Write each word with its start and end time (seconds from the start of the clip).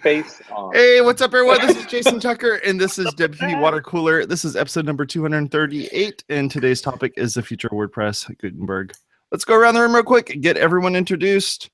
Face 0.00 0.40
on. 0.50 0.74
Hey, 0.74 1.00
what's 1.00 1.20
up, 1.22 1.32
everyone? 1.34 1.64
This 1.64 1.76
is 1.76 1.86
Jason 1.90 2.18
Tucker, 2.18 2.54
and 2.66 2.80
this 2.80 2.98
is 2.98 3.06
WP 3.14 3.60
Water 3.60 3.80
Cooler. 3.82 4.24
This 4.26 4.44
is 4.44 4.56
episode 4.56 4.84
number 4.86 5.04
238, 5.04 6.24
and 6.28 6.50
today's 6.50 6.80
topic 6.80 7.12
is 7.16 7.34
the 7.34 7.42
future 7.42 7.68
of 7.68 7.74
WordPress 7.74 8.36
Gutenberg. 8.38 8.92
Let's 9.30 9.44
go 9.44 9.54
around 9.54 9.74
the 9.74 9.80
room 9.80 9.94
real 9.94 10.02
quick 10.02 10.30
and 10.30 10.42
get 10.42 10.56
everyone 10.56 10.96
introduced. 10.96 11.70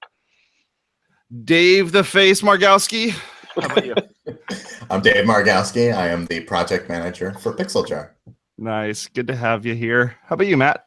Dave 1.44 1.92
the 1.92 2.04
Face 2.04 2.42
Margowski. 2.42 3.10
How 3.54 3.66
about 3.66 3.86
you? 3.86 3.94
I'm 4.91 5.00
Dave 5.00 5.25
Margowski. 5.25 5.95
I 5.95 6.09
am 6.09 6.27
the 6.27 6.41
project 6.41 6.89
manager 6.89 7.32
for 7.35 7.55
PixelJar. 7.55 8.11
nice. 8.59 9.07
Good 9.07 9.29
to 9.29 9.37
have 9.37 9.64
you 9.64 9.75
here. 9.75 10.16
How 10.25 10.35
about 10.35 10.48
you, 10.48 10.57
Matt? 10.57 10.85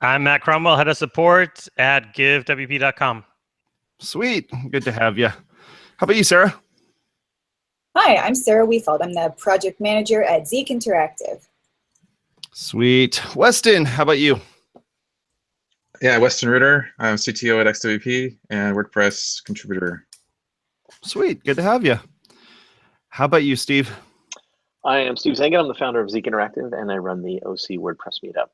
I'm 0.00 0.22
Matt 0.24 0.40
Cromwell, 0.40 0.76
head 0.76 0.88
of 0.88 0.96
support 0.96 1.68
at 1.76 2.16
givewp.com. 2.16 3.24
Sweet. 4.00 4.50
Good 4.70 4.82
to 4.84 4.92
have 4.92 5.18
you. 5.18 5.28
How 6.00 6.04
about 6.04 6.16
you, 6.16 6.24
Sarah? 6.24 6.58
Hi, 7.94 8.16
I'm 8.16 8.34
Sarah 8.34 8.66
Wefald. 8.66 9.00
I'm 9.02 9.12
the 9.12 9.34
project 9.36 9.82
manager 9.82 10.22
at 10.22 10.48
Zeek 10.48 10.68
Interactive. 10.68 11.46
Sweet. 12.52 13.20
Weston, 13.36 13.84
how 13.84 14.04
about 14.04 14.18
you? 14.18 14.40
Yeah, 16.00 16.16
Weston 16.16 16.48
Ruter. 16.48 16.88
I'm 16.98 17.16
CTO 17.16 17.60
at 17.60 17.66
XWP 17.66 18.34
and 18.48 18.74
WordPress 18.74 19.44
contributor. 19.44 20.06
Sweet. 21.04 21.44
Good 21.44 21.56
to 21.56 21.62
have 21.62 21.84
you. 21.84 21.98
How 23.10 23.26
about 23.26 23.44
you, 23.44 23.54
Steve? 23.54 23.94
I 24.86 25.00
am 25.00 25.18
Steve 25.18 25.34
Zehngut. 25.34 25.60
I'm 25.60 25.68
the 25.68 25.74
founder 25.74 26.00
of 26.00 26.08
Zeek 26.08 26.24
Interactive, 26.24 26.72
and 26.72 26.90
I 26.90 26.96
run 26.96 27.20
the 27.20 27.42
OC 27.44 27.78
WordPress 27.78 28.24
meetup. 28.24 28.48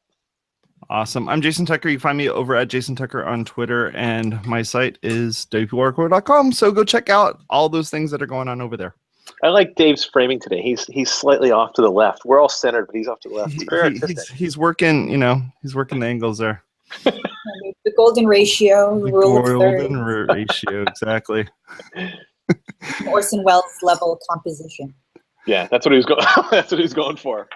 Awesome. 0.89 1.29
I'm 1.29 1.41
Jason 1.41 1.67
Tucker. 1.67 1.89
You 1.89 1.97
can 1.97 2.03
find 2.03 2.19
me 2.19 2.29
over 2.29 2.55
at 2.55 2.69
Jason 2.69 2.95
Tucker 2.95 3.25
on 3.25 3.45
Twitter, 3.45 3.89
and 3.97 4.45
my 4.47 4.63
site 4.63 4.99
is 5.03 5.47
wpwatercooler.com. 5.51 6.53
So 6.53 6.71
go 6.71 6.85
check 6.85 7.09
out 7.11 7.41
all 7.51 7.69
those 7.69 7.91
things 7.91 8.11
that 8.11 8.23
are 8.23 8.27
going 8.27 8.47
on 8.49 8.61
over 8.61 8.77
there. 8.77 8.95
I 9.43 9.49
like 9.49 9.75
Dave's 9.75 10.05
framing 10.05 10.39
today. 10.39 10.63
He's 10.63 10.85
he's 10.87 11.11
slightly 11.11 11.51
off 11.51 11.73
to 11.75 11.83
the 11.83 11.91
left. 11.91 12.25
We're 12.25 12.41
all 12.41 12.49
centered, 12.49 12.87
but 12.87 12.95
he's 12.95 13.09
off 13.09 13.19
to 13.21 13.29
the 13.29 13.35
left. 13.35 13.53
He- 13.53 13.67
he- 13.67 14.07
he's, 14.07 14.29
he's 14.29 14.57
working, 14.57 15.11
you 15.11 15.17
know, 15.17 15.43
he's 15.63 15.75
working 15.75 15.99
the 15.99 16.07
angles 16.07 16.39
there. 16.39 16.63
The 17.85 17.93
golden 17.97 18.27
ratio, 18.27 18.99
The 18.99 19.13
rule 19.13 19.43
golden 19.45 19.99
ratio, 20.05 20.83
exactly. 20.83 21.47
Orson 23.07 23.45
Welles 23.45 23.63
level 23.81 24.19
composition. 24.29 24.93
Yeah, 25.47 25.69
that's 25.71 25.87
what 25.87 25.93
he 25.93 25.97
was 25.97 26.05
going. 26.07 26.21
that's 26.51 26.73
what 26.73 26.79
he 26.79 26.83
was 26.83 26.93
going 26.95 27.17
for. 27.17 27.49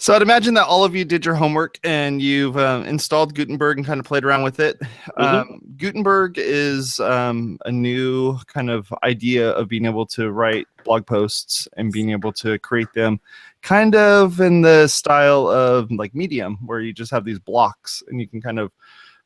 So 0.00 0.14
I'd 0.14 0.22
imagine 0.22 0.54
that 0.54 0.64
all 0.64 0.82
of 0.82 0.96
you 0.96 1.04
did 1.04 1.26
your 1.26 1.34
homework 1.34 1.78
and 1.84 2.22
you've 2.22 2.56
um, 2.56 2.84
installed 2.86 3.34
Gutenberg 3.34 3.76
and 3.76 3.86
kind 3.86 4.00
of 4.00 4.06
played 4.06 4.24
around 4.24 4.42
with 4.42 4.58
it. 4.58 4.80
Um, 5.18 5.60
Gutenberg 5.76 6.38
is 6.38 6.98
um, 7.00 7.58
a 7.66 7.70
new 7.70 8.38
kind 8.46 8.70
of 8.70 8.90
idea 9.02 9.50
of 9.50 9.68
being 9.68 9.84
able 9.84 10.06
to 10.06 10.30
write 10.30 10.66
blog 10.84 11.04
posts 11.04 11.68
and 11.76 11.92
being 11.92 12.12
able 12.12 12.32
to 12.32 12.58
create 12.60 12.90
them 12.94 13.20
kind 13.60 13.94
of 13.94 14.40
in 14.40 14.62
the 14.62 14.88
style 14.88 15.46
of 15.48 15.90
like 15.90 16.14
Medium, 16.14 16.56
where 16.64 16.80
you 16.80 16.94
just 16.94 17.10
have 17.10 17.26
these 17.26 17.38
blocks 17.38 18.02
and 18.08 18.18
you 18.18 18.26
can 18.26 18.40
kind 18.40 18.58
of 18.58 18.72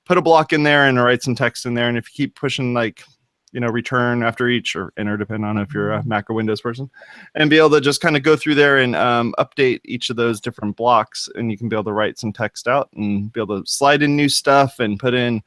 put 0.05 0.19
a 0.19 0.23
block 0.23 0.53
in 0.53 0.65
there 0.65 0.89
and 0.89 1.01
write 1.01 1.23
some 1.23 1.37
text 1.37 1.67
in 1.67 1.75
there. 1.75 1.89
And 1.89 1.97
if 1.97 2.09
you 2.09 2.25
keep 2.25 2.35
pushing 2.35 2.75
like, 2.75 3.05
you 3.55 3.61
know, 3.61 3.69
return 3.69 4.25
after 4.25 4.49
each 4.49 4.75
or 4.75 4.93
enter, 4.97 5.17
depending 5.17 5.45
on 5.45 5.59
if 5.59 5.73
you're 5.73 5.93
a 5.93 6.05
Mac 6.05 6.29
or 6.29 6.35
Windows 6.35 6.61
person, 6.61 6.91
and 7.37 7.49
be 7.49 7.57
able 7.57 7.71
to 7.71 7.81
just 7.81 8.01
kind 8.01 8.17
of 8.17 8.25
go 8.25 8.35
through 8.35 8.57
there 8.57 8.79
and 8.79 8.97
um, 8.97 9.33
update 9.39 9.81
each 9.85 10.11
of 10.11 10.17
those 10.17 10.41
different 10.41 10.77
blocks 10.77 11.29
and 11.37 11.53
you 11.53 11.57
can 11.57 11.69
be 11.69 11.77
able 11.77 11.85
to 11.85 11.93
write 11.93 12.19
some 12.19 12.33
text 12.33 12.67
out 12.67 12.91
and 12.95 13.33
be 13.33 13.41
able 13.41 13.61
to 13.61 13.67
slide 13.71 14.03
in 14.03 14.17
new 14.17 14.29
stuff 14.29 14.81
and 14.81 14.99
put 14.99 15.15
in 15.15 15.41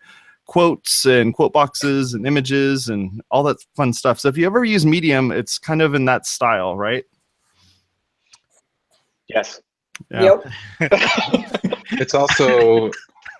quotes 0.45 1.05
and 1.05 1.33
quote 1.33 1.52
boxes 1.52 2.14
and 2.14 2.25
images 2.25 2.88
and 2.88 3.22
all 3.30 3.44
that 3.44 3.58
fun 3.75 3.91
stuff 3.91 4.17
so 4.17 4.30
if 4.30 4.38
you 4.38 4.45
ever 4.45 4.64
use 4.64 4.86
medium 4.86 5.30
it's 5.30 5.59
kind 5.59 5.81
of 5.81 5.94
in 5.94 6.05
that 6.05 6.25
style 6.25 6.77
right 6.77 7.03
yes. 9.27 9.59
Yeah. 10.09 10.38
Yep. 10.80 11.71
It's 11.92 12.14
also 12.14 12.92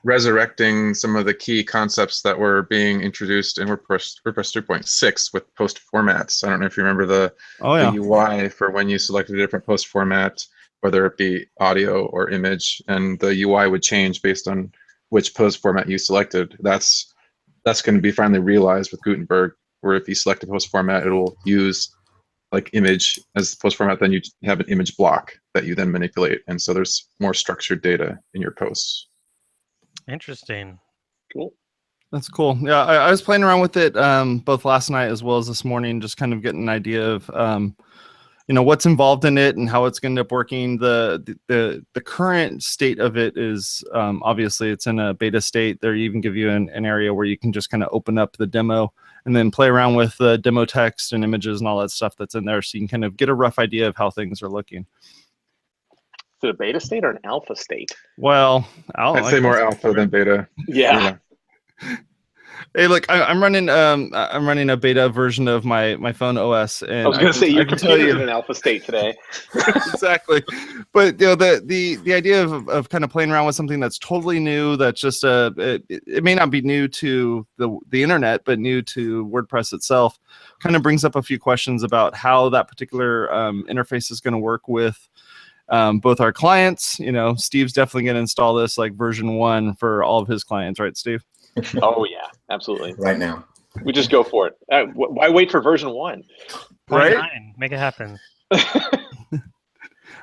resurrecting 0.08 0.94
some 0.94 1.18
of 1.18 1.26
the 1.26 1.34
key 1.34 1.66
concepts 1.66 2.22
that 2.22 2.40
were 2.40 2.64
being 2.64 3.02
introduced 3.02 3.58
in 3.58 3.68
WordPress 3.68 4.16
WordPress 4.26 4.56
3.6 4.56 5.34
with 5.34 5.54
post 5.56 5.82
formats. 5.94 6.46
I 6.46 6.50
don't 6.50 6.62
know 6.62 6.66
if 6.66 6.78
you 6.78 6.84
remember 6.84 7.06
the, 7.06 7.34
oh 7.60 7.76
yeah 7.76 7.92
the 7.92 7.98
UI 7.98 8.48
for 8.48 8.72
when 8.72 8.88
you 8.88 9.00
selected 9.00 9.36
a 9.36 9.38
different 9.38 9.66
post 9.66 9.88
format, 9.88 10.42
whether 10.80 11.06
it 11.06 11.18
be 11.18 11.46
audio 11.60 12.06
or 12.06 12.30
image, 12.30 12.82
and 12.88 13.20
the 13.20 13.42
UI 13.44 13.68
would 13.68 13.84
change 13.84 14.22
based 14.22 14.48
on 14.48 14.72
which 15.10 15.36
post 15.36 15.62
format 15.62 15.90
you 15.90 15.98
selected. 15.98 16.56
That's 16.62 17.14
that's 17.66 17.82
going 17.82 17.96
to 17.96 18.02
be 18.02 18.12
finally 18.12 18.40
realized 18.40 18.94
with 18.94 19.04
Gutenberg, 19.04 19.52
where 19.82 19.98
if 19.98 20.08
you 20.08 20.16
select 20.16 20.44
a 20.44 20.48
post 20.48 20.70
format, 20.70 21.06
it'll 21.06 21.36
use 21.46 21.94
like 22.54 22.70
image 22.72 23.20
as 23.36 23.52
the 23.52 23.58
post 23.62 23.76
format, 23.76 24.00
then 24.00 24.14
you 24.14 24.22
have 24.46 24.62
an 24.62 24.70
image 24.70 24.96
block 24.96 25.34
that 25.54 25.66
you 25.66 25.76
then 25.76 25.92
manipulate. 25.92 26.44
And 26.48 26.62
so 26.62 26.74
there's 26.74 27.10
more 27.20 27.34
structured 27.34 27.82
data 27.82 28.20
in 28.34 28.42
your 28.42 28.52
posts. 28.52 29.07
Interesting. 30.08 30.80
Cool. 31.34 31.54
That's 32.12 32.30
cool. 32.30 32.58
Yeah, 32.62 32.86
I, 32.86 32.96
I 32.96 33.12
was 33.12 33.22
playing 33.22 33.44
around 33.44 33.60
with 33.60 33.76
it 33.76 33.98
um, 33.98 34.40
both 34.40 34.64
last 34.64 34.90
night 34.90 35.10
as 35.10 35.24
well 35.24 35.38
as 35.38 35.48
this 35.48 35.66
morning, 35.66 36.00
just 36.00 36.16
kind 36.16 36.32
of 36.32 36.42
getting 36.42 36.62
an 36.62 36.70
idea 36.70 37.06
of, 37.06 37.30
um, 37.32 37.76
you 38.48 38.56
know, 38.56 38.64
what's 38.64 38.86
involved 38.86 39.26
in 39.26 39.38
it 39.38 39.58
and 39.58 39.70
how 39.70 39.84
it's 39.84 40.00
going 40.00 40.16
to 40.16 40.22
end 40.22 40.26
up 40.26 40.32
working. 40.32 40.78
The, 40.78 41.22
the 41.26 41.38
the 41.54 41.86
the 41.94 42.00
current 42.02 42.64
state 42.64 43.00
of 43.00 43.18
it 43.18 43.38
is 43.38 43.84
um, 43.94 44.22
obviously 44.24 44.70
it's 44.70 44.88
in 44.88 45.00
a 45.00 45.14
beta 45.14 45.42
state. 45.42 45.82
They 45.82 45.94
even 45.96 46.22
give 46.22 46.38
you 46.38 46.50
an, 46.50 46.70
an 46.70 46.86
area 46.86 47.14
where 47.14 47.26
you 47.26 47.38
can 47.38 47.52
just 47.52 47.70
kind 47.70 47.84
of 47.84 47.90
open 47.92 48.18
up 48.18 48.38
the 48.38 48.48
demo 48.48 48.94
and 49.26 49.36
then 49.36 49.52
play 49.52 49.68
around 49.68 49.96
with 49.96 50.16
the 50.18 50.38
demo 50.38 50.64
text 50.64 51.12
and 51.12 51.26
images 51.26 51.60
and 51.60 51.68
all 51.68 51.82
that 51.82 51.92
stuff 51.92 52.16
that's 52.16 52.36
in 52.36 52.46
there, 52.46 52.62
so 52.62 52.78
you 52.78 52.82
can 52.82 52.88
kind 52.88 53.04
of 53.04 53.18
get 53.18 53.28
a 53.28 53.34
rough 53.34 53.60
idea 53.60 53.86
of 53.86 53.98
how 53.98 54.10
things 54.10 54.42
are 54.42 54.48
looking. 54.48 54.86
Is 56.38 56.50
it 56.50 56.50
a 56.52 56.54
beta 56.54 56.80
state 56.80 57.04
or 57.04 57.10
an 57.10 57.20
alpha 57.24 57.56
state? 57.56 57.90
Well, 58.18 58.68
I'll 58.96 59.16
I'd 59.18 59.32
say 59.32 59.40
more 59.40 59.60
alpha 59.60 59.92
than 59.92 60.10
beta. 60.10 60.48
Yeah. 60.68 61.18
Hey, 62.76 62.88
look, 62.88 63.10
I, 63.10 63.24
I'm 63.24 63.42
running 63.42 63.70
um 63.70 64.12
I- 64.14 64.28
I'm 64.28 64.48
running 64.48 64.70
a 64.70 64.78
beta 64.78 65.10
version 65.10 65.48
of 65.48 65.66
my 65.66 65.96
my 65.98 66.12
phone 66.12 66.38
OS, 66.38 66.82
and 66.84 67.06
I 67.06 67.08
was 67.08 67.18
going 67.18 67.32
to 67.32 67.38
say 67.38 67.48
your 67.48 67.62
I 67.62 67.66
can 67.66 68.00
you 68.00 68.10
in 68.10 68.22
an 68.22 68.30
alpha 68.30 68.54
state 68.54 68.84
today. 68.84 69.16
exactly, 69.56 70.44
but 70.94 71.20
you 71.20 71.28
know 71.28 71.36
the 71.36 71.62
the 71.66 71.96
the 71.98 72.14
idea 72.14 72.44
of 72.44 72.68
of 72.70 72.90
kind 72.90 73.04
of 73.04 73.10
playing 73.10 73.32
around 73.32 73.46
with 73.46 73.56
something 73.56 73.80
that's 73.80 73.98
totally 73.98 74.40
new, 74.40 74.76
that's 74.76 75.00
just 75.00 75.24
a 75.24 75.54
it, 75.58 75.84
it 76.06 76.24
may 76.24 76.36
not 76.36 76.52
be 76.52 76.62
new 76.62 76.88
to 76.88 77.46
the 77.58 77.78
the 77.90 78.04
internet, 78.04 78.44
but 78.46 78.60
new 78.60 78.82
to 78.84 79.26
WordPress 79.28 79.74
itself, 79.74 80.20
kind 80.60 80.76
of 80.76 80.82
brings 80.82 81.04
up 81.04 81.16
a 81.16 81.22
few 81.24 81.40
questions 81.40 81.84
about 81.84 82.16
how 82.16 82.50
that 82.50 82.68
particular 82.68 83.34
um, 83.34 83.66
interface 83.70 84.12
is 84.12 84.20
going 84.20 84.34
to 84.34 84.40
work 84.40 84.68
with. 84.68 85.10
Um, 85.70 86.00
both 86.00 86.22
our 86.22 86.32
clients, 86.32 87.00
you 87.00 87.12
know, 87.12 87.36
Steve's 87.36 87.74
definitely 87.74 88.04
going 88.04 88.16
to 88.16 88.22
install 88.22 88.56
this 88.56 88.78
like 88.78 88.94
version 88.94 89.36
one 89.36 89.76
for 89.76 90.04
all 90.04 90.22
of 90.22 90.28
his 90.28 90.44
clients, 90.44 90.80
right, 90.80 90.96
Steve? 90.96 91.24
oh 91.82 92.06
yeah, 92.06 92.28
absolutely. 92.50 92.94
Right 92.98 93.18
now. 93.18 93.46
We 93.84 93.94
just 93.94 94.10
go 94.10 94.24
for 94.24 94.48
it. 94.48 94.58
Uh, 94.72 94.86
wh- 94.86 95.12
why 95.12 95.30
wait 95.30 95.52
for 95.52 95.62
version 95.62 95.90
one? 95.92 96.24
Right? 96.90 97.16
nine. 97.16 97.54
Make 97.58 97.72
it 97.74 97.80
happen. 97.80 98.18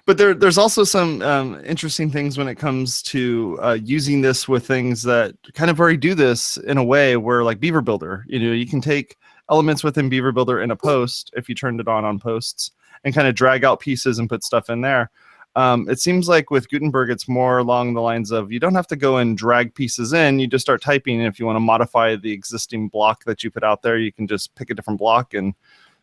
but 0.07 0.19
there, 0.19 0.35
there's 0.35 0.59
also 0.59 0.85
some 0.85 1.23
um, 1.23 1.61
interesting 1.65 2.11
things 2.11 2.37
when 2.37 2.49
it 2.49 2.57
comes 2.57 3.03
to 3.03 3.59
uh, 3.63 3.79
using 3.83 4.21
this 4.21 4.49
with 4.49 4.67
things 4.67 5.03
that 5.03 5.35
kind 5.55 5.71
of 5.71 5.79
already 5.79 5.97
do 5.97 6.15
this 6.15 6.57
in 6.59 6.79
a 6.79 6.85
way 6.85 7.17
where 7.17 7.45
like 7.45 7.61
beaver 7.61 7.81
builder 7.81 8.25
you 8.29 8.39
know 8.39 8.53
you 8.53 8.67
can 8.67 8.81
take 8.81 9.17
elements 9.51 9.85
within 9.85 10.09
beaver 10.09 10.33
builder 10.33 10.63
in 10.63 10.71
a 10.71 10.77
post 10.77 11.31
if 11.37 11.49
you 11.49 11.55
turned 11.55 11.81
it 11.81 11.89
on 11.89 12.05
on 12.05 12.19
posts 12.19 12.71
and 13.05 13.15
kind 13.15 13.29
of 13.29 13.35
drag 13.35 13.65
out 13.65 13.81
pieces 13.81 14.19
and 14.19 14.29
put 14.29 14.43
stuff 14.43 14.71
in 14.71 14.81
there 14.81 15.11
um, 15.57 15.89
it 15.89 16.01
seems 16.01 16.29
like 16.29 16.51
with 16.51 16.69
gutenberg 16.69 17.11
it's 17.11 17.29
more 17.29 17.59
along 17.59 17.95
the 17.95 18.01
lines 18.01 18.31
of 18.31 18.51
you 18.51 18.59
don't 18.59 18.75
have 18.75 18.87
to 18.87 18.97
go 18.97 19.19
and 19.19 19.37
drag 19.39 19.75
pieces 19.75 20.13
in 20.13 20.39
you 20.39 20.47
just 20.47 20.65
start 20.65 20.83
typing 20.83 21.19
and 21.19 21.29
if 21.29 21.39
you 21.39 21.47
want 21.47 21.57
to 21.57 21.61
modify 21.61 22.17
the 22.17 22.33
existing 22.33 22.89
block 22.89 23.25
that 23.25 23.43
you 23.45 23.51
put 23.51 23.65
out 23.65 23.83
there 23.83 23.99
you 23.99 24.13
can 24.13 24.27
just 24.27 24.55
pick 24.55 24.71
a 24.71 24.75
different 24.75 24.99
block 24.99 25.35
and 25.35 25.55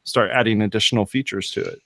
start 0.03 0.31
adding 0.31 0.61
additional 0.61 1.05
features 1.05 1.51
to 1.51 1.61
it 1.61 1.79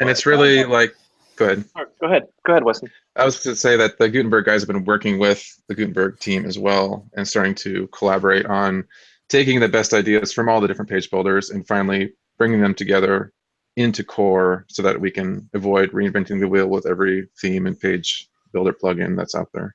And 0.00 0.10
it's 0.10 0.26
really 0.26 0.64
like, 0.64 0.94
go 1.36 1.46
ahead. 1.46 1.64
Go 2.00 2.06
ahead. 2.06 2.22
Go 2.46 2.52
ahead, 2.52 2.64
Weston. 2.64 2.90
I 3.16 3.24
was 3.24 3.40
to 3.40 3.54
say 3.54 3.76
that 3.76 3.98
the 3.98 4.08
Gutenberg 4.08 4.46
guys 4.46 4.62
have 4.62 4.68
been 4.68 4.84
working 4.84 5.18
with 5.18 5.60
the 5.68 5.74
Gutenberg 5.74 6.18
team 6.18 6.44
as 6.46 6.58
well 6.58 7.06
and 7.14 7.28
starting 7.28 7.54
to 7.56 7.88
collaborate 7.88 8.46
on 8.46 8.84
taking 9.28 9.60
the 9.60 9.68
best 9.68 9.92
ideas 9.92 10.32
from 10.32 10.48
all 10.48 10.60
the 10.60 10.68
different 10.68 10.90
page 10.90 11.10
builders 11.10 11.50
and 11.50 11.66
finally 11.66 12.12
bringing 12.38 12.60
them 12.60 12.74
together 12.74 13.32
into 13.76 14.04
core 14.04 14.66
so 14.68 14.82
that 14.82 15.00
we 15.00 15.10
can 15.10 15.48
avoid 15.54 15.90
reinventing 15.92 16.40
the 16.40 16.48
wheel 16.48 16.66
with 16.66 16.86
every 16.86 17.28
theme 17.40 17.66
and 17.66 17.78
page 17.78 18.28
builder 18.52 18.72
plugin 18.72 19.16
that's 19.16 19.34
out 19.34 19.48
there. 19.52 19.74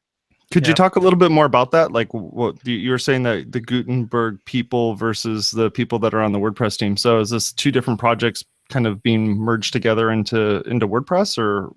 Could 0.51 0.65
you 0.65 0.73
talk 0.73 0.95
a 0.95 0.99
little 0.99 1.19
bit 1.19 1.31
more 1.31 1.45
about 1.45 1.71
that? 1.71 1.91
Like 1.91 2.13
what 2.13 2.55
you 2.65 2.75
you 2.75 2.91
were 2.91 2.99
saying 2.99 3.23
that 3.23 3.51
the 3.51 3.59
Gutenberg 3.59 4.39
people 4.45 4.95
versus 4.95 5.51
the 5.51 5.69
people 5.69 5.99
that 5.99 6.13
are 6.13 6.21
on 6.21 6.31
the 6.31 6.39
WordPress 6.39 6.77
team. 6.77 6.95
So 6.95 7.19
is 7.19 7.29
this 7.29 7.51
two 7.51 7.71
different 7.71 7.99
projects 7.99 8.45
kind 8.69 8.88
of 8.88 9.03
being 9.03 9.35
merged 9.35 9.73
together 9.73 10.09
into 10.09 10.61
into 10.61 10.88
WordPress 10.88 11.38
or 11.38 11.73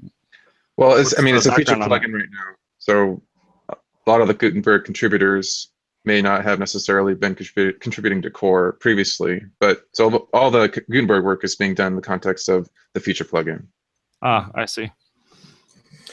Well, 0.77 0.97
it's, 0.97 1.19
I 1.19 1.23
mean, 1.23 1.35
it's 1.35 1.47
a 1.47 1.55
feature 1.55 1.77
background 1.77 1.93
on 1.93 2.01
plugin 2.01 2.15
right 2.15 2.29
now. 2.31 2.55
So 2.79 3.23
a 3.71 4.11
lot 4.11 4.21
of 4.21 4.29
the 4.29 4.35
Gutenberg 4.35 4.85
contributors 4.85 5.70
may 6.05 6.23
not 6.23 6.45
have 6.45 6.59
necessarily 6.59 7.15
been 7.15 7.35
contribu- 7.35 7.79
contributing 7.81 8.23
to 8.23 8.31
core 8.31 8.73
previously. 8.81 9.43
But 9.59 9.83
so 9.93 10.29
all 10.33 10.51
the 10.51 10.69
Gutenberg 10.69 11.25
work 11.25 11.45
is 11.45 11.57
being 11.57 11.75
done 11.75 11.93
in 11.93 11.97
the 11.97 12.03
context 12.03 12.49
of 12.49 12.71
the 12.95 13.01
feature 13.01 13.25
plugin. 13.25 13.67
Ah, 14.23 14.51
I 14.55 14.65
see. 14.65 14.91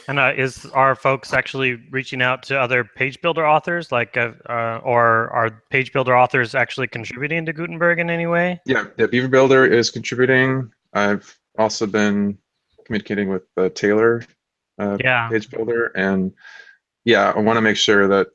And 0.08 0.18
uh, 0.18 0.32
is 0.36 0.64
are 0.66 0.94
folks 0.94 1.34
actually 1.34 1.74
reaching 1.90 2.22
out 2.22 2.42
to 2.44 2.58
other 2.58 2.82
page 2.82 3.20
builder 3.20 3.46
authors, 3.46 3.92
like, 3.92 4.16
uh, 4.16 4.32
uh, 4.48 4.80
or 4.82 5.28
are 5.30 5.62
page 5.68 5.92
builder 5.92 6.16
authors 6.16 6.54
actually 6.54 6.88
contributing 6.88 7.44
to 7.44 7.52
Gutenberg 7.52 7.98
in 7.98 8.08
any 8.08 8.26
way? 8.26 8.58
Yeah, 8.64 8.86
yeah, 8.96 9.06
Beaver 9.06 9.28
Builder 9.28 9.66
is 9.66 9.90
contributing. 9.90 10.72
I've 10.94 11.38
also 11.58 11.86
been 11.86 12.38
communicating 12.86 13.28
with 13.28 13.42
uh, 13.58 13.68
Tailor, 13.74 14.24
uh, 14.78 14.96
Yeah. 14.98 15.28
Page 15.28 15.50
Builder, 15.50 15.92
and 15.94 16.32
yeah, 17.04 17.32
I 17.36 17.40
want 17.40 17.58
to 17.58 17.62
make 17.62 17.76
sure 17.76 18.08
that 18.08 18.28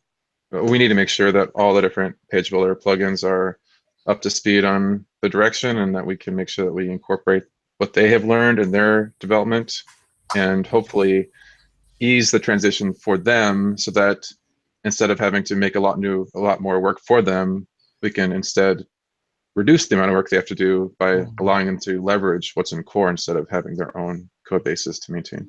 we 0.62 0.78
need 0.78 0.90
to 0.90 0.96
make 0.96 1.10
sure 1.10 1.32
that 1.32 1.50
all 1.56 1.74
the 1.74 1.82
different 1.82 2.16
Page 2.30 2.52
Builder 2.52 2.76
plugins 2.76 3.24
are 3.24 3.60
up 4.06 4.22
to 4.22 4.30
speed 4.30 4.64
on 4.64 5.06
the 5.22 5.30
direction, 5.30 5.78
and 5.78 5.96
that 5.96 6.06
we 6.06 6.16
can 6.16 6.36
make 6.36 6.50
sure 6.50 6.66
that 6.66 6.74
we 6.74 6.90
incorporate 6.90 7.44
what 7.78 7.94
they 7.94 8.10
have 8.10 8.26
learned 8.26 8.60
in 8.60 8.72
their 8.72 9.14
development, 9.20 9.82
and 10.36 10.68
hopefully 10.68 11.30
ease 12.00 12.32
the 12.32 12.40
transition 12.40 12.94
for 12.94 13.18
them, 13.18 13.78
so 13.78 13.92
that 13.92 14.28
instead 14.84 15.10
of 15.10 15.20
having 15.20 15.44
to 15.44 15.56
make 15.56 15.76
a 15.76 15.80
lot 15.80 16.00
new, 16.00 16.28
a 16.36 16.40
lot 16.40 16.62
more 16.62 16.80
work 16.80 17.00
for 17.00 17.22
them, 17.22 17.66
we 18.02 18.12
can 18.12 18.32
instead 18.32 18.86
reduce 19.56 19.88
the 19.88 19.96
amount 19.96 20.12
of 20.12 20.16
work 20.16 20.30
they 20.30 20.36
have 20.36 20.46
to 20.46 20.56
do 20.56 20.94
by 21.00 21.12
mm-hmm. 21.12 21.32
allowing 21.40 21.66
them 21.66 21.80
to 21.80 22.02
leverage 22.02 22.52
what's 22.56 22.72
in 22.72 22.84
core 22.84 23.10
instead 23.10 23.38
of 23.38 23.48
having 23.50 23.76
their 23.76 23.96
own 23.98 24.30
code 24.48 24.64
bases 24.64 25.00
to 25.00 25.12
maintain. 25.12 25.48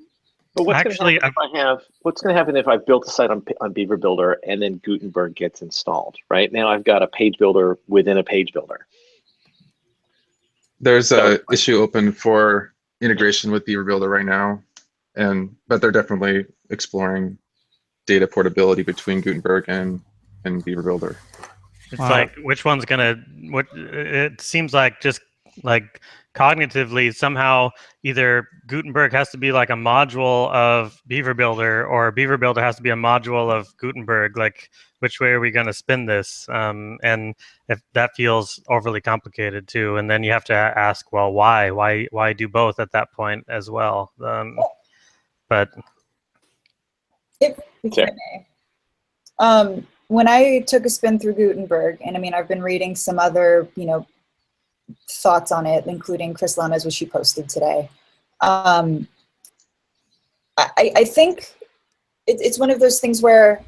But 0.55 0.67
what's 0.67 0.79
Actually, 0.79 1.19
going 1.19 1.21
to 1.21 1.27
happen 1.27 1.45
if 1.49 1.55
I 1.56 1.59
have? 1.59 1.83
What's 2.03 2.23
going 2.23 2.33
to 2.35 2.39
happen 2.39 2.56
if 2.56 2.69
I 2.69 2.77
built 2.77 3.06
a 3.06 3.11
site 3.11 3.31
on 3.31 3.45
on 3.61 3.73
Beaver 3.73 3.97
Builder 3.97 4.39
and 4.47 4.62
then 4.62 4.81
Gutenberg 4.85 5.35
gets 5.35 5.62
installed? 5.62 6.17
Right 6.31 6.53
now, 6.53 6.69
I've 6.69 6.85
got 6.85 7.03
a 7.03 7.09
page 7.09 7.39
builder 7.39 7.79
within 7.89 8.19
a 8.19 8.23
page 8.23 8.53
builder. 8.53 8.87
There's 10.81 11.09
So- 11.09 11.39
a 11.49 11.53
issue 11.53 11.79
open 11.79 12.12
for 12.12 12.73
integration 13.01 13.51
with 13.51 13.65
Beaver 13.65 13.85
Builder 13.85 14.09
right 14.09 14.25
now, 14.25 14.62
and 15.17 15.55
but 15.67 15.81
they're 15.81 15.91
definitely 15.91 16.47
exploring 16.71 17.37
data 18.07 18.27
portability 18.27 18.83
between 18.83 19.21
Gutenberg 19.21 19.65
and 19.69 20.00
and 20.45 20.65
Beaver 20.65 20.83
Builder. 20.83 21.17
It's 21.91 21.99
Wow. 21.99 22.11
like 22.11 22.35
which 22.37 22.65
one's 22.65 22.85
gonna 22.85 23.17
what 23.50 23.67
it 23.75 24.41
seems 24.41 24.73
like 24.73 25.00
just 25.00 25.21
like 25.62 26.00
cognitively 26.35 27.15
somehow 27.15 27.71
either 28.03 28.49
Gutenberg 28.67 29.13
has 29.13 29.31
to 29.31 29.39
be 29.39 29.53
like 29.53 29.71
a 29.71 29.75
module 29.75 30.51
of 30.53 31.01
Beaver 31.07 31.35
Builder 31.35 31.87
or 31.87 32.11
Beaver 32.11 32.37
Builder 32.37 32.61
has 32.61 32.77
to 32.77 32.83
be 32.83 32.91
a 32.91 32.97
module 32.97 33.51
of 33.51 33.75
Gutenberg. 33.77 34.37
Like 34.37 34.71
which 34.99 35.21
way 35.21 35.29
are 35.29 35.41
we 35.41 35.51
gonna 35.51 35.73
spin 35.73 36.07
this? 36.07 36.49
Um, 36.49 36.99
and 37.03 37.35
if 37.69 37.81
that 37.93 38.17
feels 38.17 38.61
overly 38.69 39.01
complicated 39.01 39.69
too, 39.69 39.97
and 39.97 40.11
then 40.11 40.23
you 40.23 40.33
have 40.33 40.45
to 40.45 40.55
ask, 40.55 41.13
well, 41.13 41.33
why, 41.33 41.71
why, 41.71 42.07
why 42.11 42.33
do 42.33 42.49
both 42.49 42.81
at 42.81 42.91
that 42.93 43.13
point 43.13 43.45
as 43.49 43.71
well? 43.71 44.13
Um, 44.23 44.59
but 45.49 45.71
If, 47.41 47.59
if 47.83 47.95
Sure. 47.95 48.09
Um, 49.39 49.87
when 50.09 50.29
I 50.29 50.61
took 50.67 50.85
a 50.85 50.91
spin 50.91 51.19
through 51.19 51.35
Gutenberg, 51.35 51.99
and 52.05 52.17
I 52.17 52.21
mean, 52.21 52.35
I've 52.35 52.49
been 52.49 52.63
reading 52.63 52.95
some 52.95 53.19
other, 53.19 53.69
you 53.75 53.87
know, 53.87 54.07
thoughts 55.09 55.53
on 55.53 55.67
it, 55.67 55.87
including 55.87 56.35
Chris 56.35 56.59
Lema's, 56.59 56.85
which 56.85 56.95
she 56.95 57.07
posted 57.07 57.49
today. 57.49 57.89
Um, 58.41 59.09
I, 60.57 60.93
I- 60.97 61.05
think 61.05 61.55
it, 62.27 62.41
it's 62.41 62.59
one 62.59 62.71
of 62.71 62.81
those 62.81 63.01
things 63.01 63.23
where, 63.23 63.65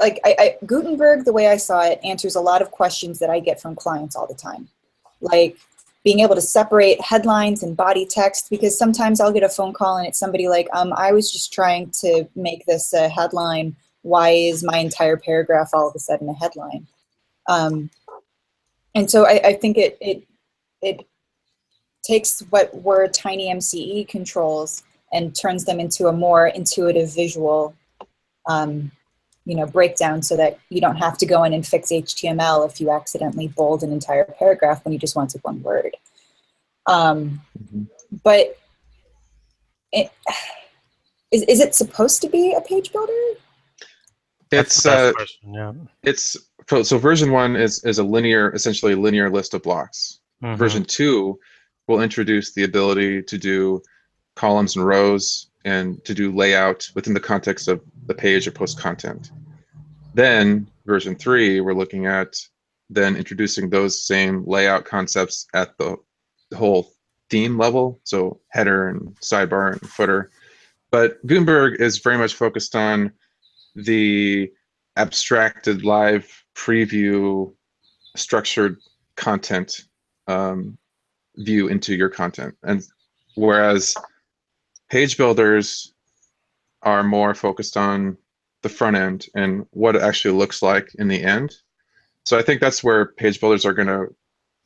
like, 0.00 0.20
I, 0.24 0.36
I, 0.38 0.56
Gutenberg, 0.66 1.24
the 1.24 1.32
way 1.32 1.48
I 1.48 1.56
saw 1.56 1.82
it, 1.82 2.00
answers 2.02 2.34
a 2.34 2.40
lot 2.40 2.62
of 2.62 2.70
questions 2.70 3.18
that 3.20 3.30
I 3.30 3.40
get 3.40 3.60
from 3.60 3.76
clients 3.76 4.16
all 4.16 4.26
the 4.26 4.34
time. 4.34 4.68
Like, 5.20 5.56
being 6.04 6.20
able 6.20 6.34
to 6.34 6.40
separate 6.40 7.00
headlines 7.00 7.62
and 7.62 7.76
body 7.76 8.06
text 8.06 8.50
because 8.50 8.78
sometimes 8.78 9.20
I'll 9.20 9.32
get 9.32 9.42
a 9.42 9.48
phone 9.48 9.72
call 9.72 9.96
and 9.96 10.06
it's 10.06 10.18
somebody 10.18 10.48
like, 10.48 10.68
um, 10.74 10.92
I 10.96 11.12
was 11.12 11.32
just 11.32 11.52
trying 11.52 11.90
to 12.02 12.28
make 12.36 12.66
this 12.66 12.92
a 12.92 13.08
headline. 13.08 13.74
Why 14.02 14.30
is 14.30 14.62
my 14.62 14.76
entire 14.78 15.16
paragraph 15.16 15.70
all 15.72 15.88
of 15.88 15.94
a 15.94 15.98
sudden 15.98 16.28
a 16.28 16.34
headline? 16.34 16.86
Um, 17.48 17.88
and 18.94 19.10
so 19.10 19.26
I, 19.26 19.40
I 19.44 19.52
think 19.54 19.78
it 19.78 19.96
it 20.00 20.22
it 20.84 21.06
takes 22.04 22.40
what 22.50 22.74
were 22.82 23.08
tiny 23.08 23.52
MCE 23.52 24.06
controls 24.08 24.84
and 25.12 25.34
turns 25.34 25.64
them 25.64 25.80
into 25.80 26.06
a 26.08 26.12
more 26.12 26.48
intuitive 26.48 27.12
visual 27.14 27.74
um, 28.46 28.90
you 29.46 29.54
know 29.54 29.66
breakdown 29.66 30.22
so 30.22 30.36
that 30.36 30.58
you 30.68 30.80
don't 30.80 30.96
have 30.96 31.18
to 31.18 31.26
go 31.26 31.44
in 31.44 31.52
and 31.52 31.66
fix 31.66 31.90
html 31.90 32.66
if 32.68 32.80
you 32.80 32.90
accidentally 32.90 33.48
bold 33.48 33.82
an 33.82 33.92
entire 33.92 34.24
paragraph 34.24 34.82
when 34.84 34.92
you 34.92 34.98
just 34.98 35.16
wanted 35.16 35.40
one 35.44 35.62
word 35.62 35.94
um, 36.86 37.40
Mhm. 37.62 37.86
but 38.22 38.56
it, 39.92 40.10
is, 41.30 41.42
is 41.42 41.60
it 41.60 41.74
supposed 41.74 42.22
to 42.22 42.28
be 42.28 42.54
a 42.54 42.60
page 42.60 42.92
builder 42.92 43.12
It's 44.50 44.82
the 44.82 44.92
uh, 44.92 45.12
question, 45.12 45.54
yeah. 45.54 45.72
it's 46.02 46.36
so, 46.68 46.82
so 46.82 46.98
version 46.98 47.30
one 47.30 47.56
is 47.56 47.84
is 47.84 47.98
a 47.98 48.04
linear, 48.04 48.52
essentially 48.54 48.94
linear 48.94 49.28
list 49.30 49.52
of 49.54 49.62
blocks. 49.62 50.20
Mhm. 50.42 50.56
Version 50.58 50.84
two 50.84 51.38
will 51.86 52.02
introduce 52.02 52.52
the 52.52 52.64
ability 52.64 53.22
to 53.22 53.38
do 53.38 53.82
columns 54.36 54.76
and 54.76 54.86
rows 54.86 55.50
and 55.64 56.04
to 56.04 56.14
do 56.14 56.34
layout 56.34 56.88
within 56.94 57.14
the 57.14 57.20
context 57.20 57.68
of 57.68 57.80
the 58.06 58.14
page 58.14 58.46
or 58.46 58.50
post 58.50 58.78
content. 58.78 59.30
Then 60.14 60.68
version 60.86 61.14
three, 61.14 61.60
we're 61.60 61.74
looking 61.74 62.06
at 62.06 62.36
then 62.90 63.16
introducing 63.16 63.70
those 63.70 64.06
same 64.06 64.44
layout 64.46 64.84
concepts 64.84 65.46
at 65.54 65.76
the, 65.78 65.96
the 66.50 66.56
whole 66.56 66.92
theme 67.30 67.56
level, 67.58 68.00
so 68.04 68.40
header 68.50 68.88
and 68.88 69.16
sidebar 69.20 69.72
and 69.72 69.90
footer. 69.90 70.30
But 70.90 71.24
Gutenberg 71.26 71.80
is 71.80 71.98
very 71.98 72.18
much 72.18 72.34
focused 72.34 72.76
on 72.76 73.12
the 73.74 74.52
abstracted 74.96 75.84
live 75.84 76.44
preview 76.54 77.52
structured 78.14 78.76
content 79.16 79.84
um, 80.26 80.78
view 81.36 81.68
into 81.68 81.94
your 81.94 82.08
content. 82.08 82.54
And 82.62 82.82
whereas 83.34 83.94
page 84.90 85.16
builders 85.16 85.92
are 86.82 87.02
more 87.02 87.34
focused 87.34 87.76
on 87.76 88.16
the 88.62 88.68
front 88.68 88.96
end 88.96 89.26
and 89.34 89.66
what 89.70 89.96
it 89.96 90.02
actually 90.02 90.36
looks 90.36 90.62
like 90.62 90.94
in 90.96 91.08
the 91.08 91.22
end. 91.22 91.54
So 92.24 92.38
I 92.38 92.42
think 92.42 92.60
that's 92.60 92.82
where 92.82 93.06
page 93.06 93.40
builders 93.40 93.66
are 93.66 93.74
going 93.74 93.88
to 93.88 94.14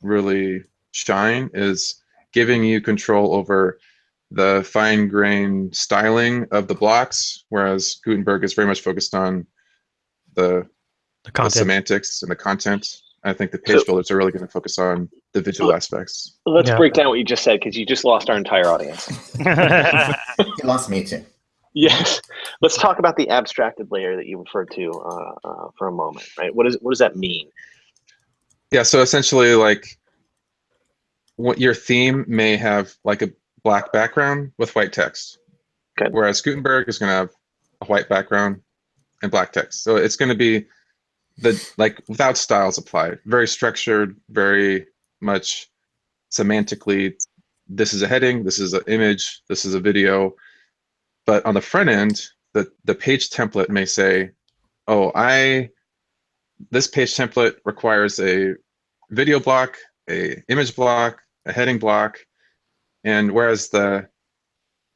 really 0.01 0.63
shine 0.91 1.49
is 1.53 2.01
giving 2.31 2.63
you 2.63 2.79
control 2.81 3.33
over 3.33 3.79
the 4.31 4.63
fine 4.65 5.07
grained 5.07 5.75
styling 5.75 6.45
of 6.51 6.67
the 6.67 6.75
blocks, 6.75 7.43
whereas 7.49 7.99
Gutenberg 8.05 8.43
is 8.43 8.53
very 8.53 8.67
much 8.67 8.81
focused 8.81 9.15
on 9.15 9.45
the, 10.35 10.67
the 11.23 11.31
the 11.31 11.49
semantics 11.49 12.21
and 12.21 12.31
the 12.31 12.35
content. 12.35 12.87
I 13.23 13.33
think 13.33 13.51
the 13.51 13.57
page 13.57 13.79
So- 13.79 13.85
builders 13.85 14.11
are 14.11 14.17
really 14.17 14.31
going 14.31 14.45
to 14.45 14.51
focus 14.51 14.77
on 14.77 15.09
the 15.33 15.41
visual 15.41 15.73
aspects. 15.73 16.37
Let's 16.45 16.69
Yeah. 16.69 16.77
break 16.77 16.93
down 16.93 17.07
what 17.07 17.19
you 17.19 17.23
just 17.25 17.43
said 17.43 17.59
because 17.59 17.77
you 17.77 17.85
just 17.85 18.03
lost 18.03 18.29
our 18.29 18.37
entire 18.37 18.67
audience. 18.67 19.07
He 20.39 20.63
lost 20.63 20.89
me 20.89 21.03
too. 21.03 21.25
Yes, 21.73 22.19
let's 22.61 22.77
talk 22.77 22.97
about 22.97 23.15
the 23.15 23.29
abstracted 23.29 23.91
layer 23.91 24.15
that 24.15 24.25
you 24.25 24.39
referred 24.39 24.71
to 24.71 24.89
uh, 24.91 25.33
uh, 25.43 25.67
for 25.77 25.87
a 25.87 25.91
moment. 25.91 26.25
Right? 26.37 26.53
What 26.53 26.65
is 26.65 26.77
what 26.81 26.91
does 26.91 26.99
that 26.99 27.15
mean? 27.15 27.49
Yeah, 28.71 28.83
so 28.83 29.01
essentially, 29.01 29.55
like, 29.55 29.85
what 31.35 31.59
your 31.59 31.73
theme 31.73 32.25
may 32.27 32.55
have 32.57 32.93
like 33.03 33.21
a 33.21 33.29
black 33.63 33.91
background 33.91 34.51
with 34.57 34.75
white 34.75 34.93
text, 34.93 35.39
Good. 35.97 36.11
whereas 36.13 36.41
Gutenberg 36.41 36.87
is 36.89 36.97
going 36.97 37.09
to 37.09 37.15
have 37.15 37.29
a 37.81 37.85
white 37.85 38.09
background 38.09 38.61
and 39.21 39.31
black 39.31 39.51
text. 39.51 39.83
So 39.83 39.95
it's 39.95 40.15
going 40.15 40.29
to 40.29 40.35
be 40.35 40.65
the 41.37 41.61
like 41.77 42.01
without 42.07 42.37
styles 42.37 42.77
applied, 42.77 43.19
very 43.25 43.47
structured, 43.47 44.15
very 44.29 44.87
much 45.21 45.69
semantically. 46.31 47.13
This 47.67 47.93
is 47.93 48.01
a 48.01 48.07
heading. 48.07 48.43
This 48.43 48.59
is 48.59 48.73
an 48.73 48.83
image. 48.87 49.41
This 49.47 49.65
is 49.65 49.73
a 49.75 49.79
video. 49.79 50.35
But 51.25 51.45
on 51.45 51.53
the 51.53 51.61
front 51.61 51.89
end, 51.89 52.21
the 52.53 52.71
the 52.85 52.95
page 52.95 53.29
template 53.29 53.69
may 53.69 53.85
say, 53.85 54.31
"Oh, 54.87 55.11
I 55.15 55.69
this 56.71 56.87
page 56.87 57.15
template 57.15 57.55
requires 57.65 58.19
a 58.19 58.55
video 59.11 59.39
block, 59.39 59.77
a 60.09 60.43
image 60.49 60.75
block, 60.75 61.21
a 61.45 61.53
heading 61.53 61.79
block, 61.79 62.19
and 63.03 63.31
whereas 63.31 63.69
the 63.69 64.09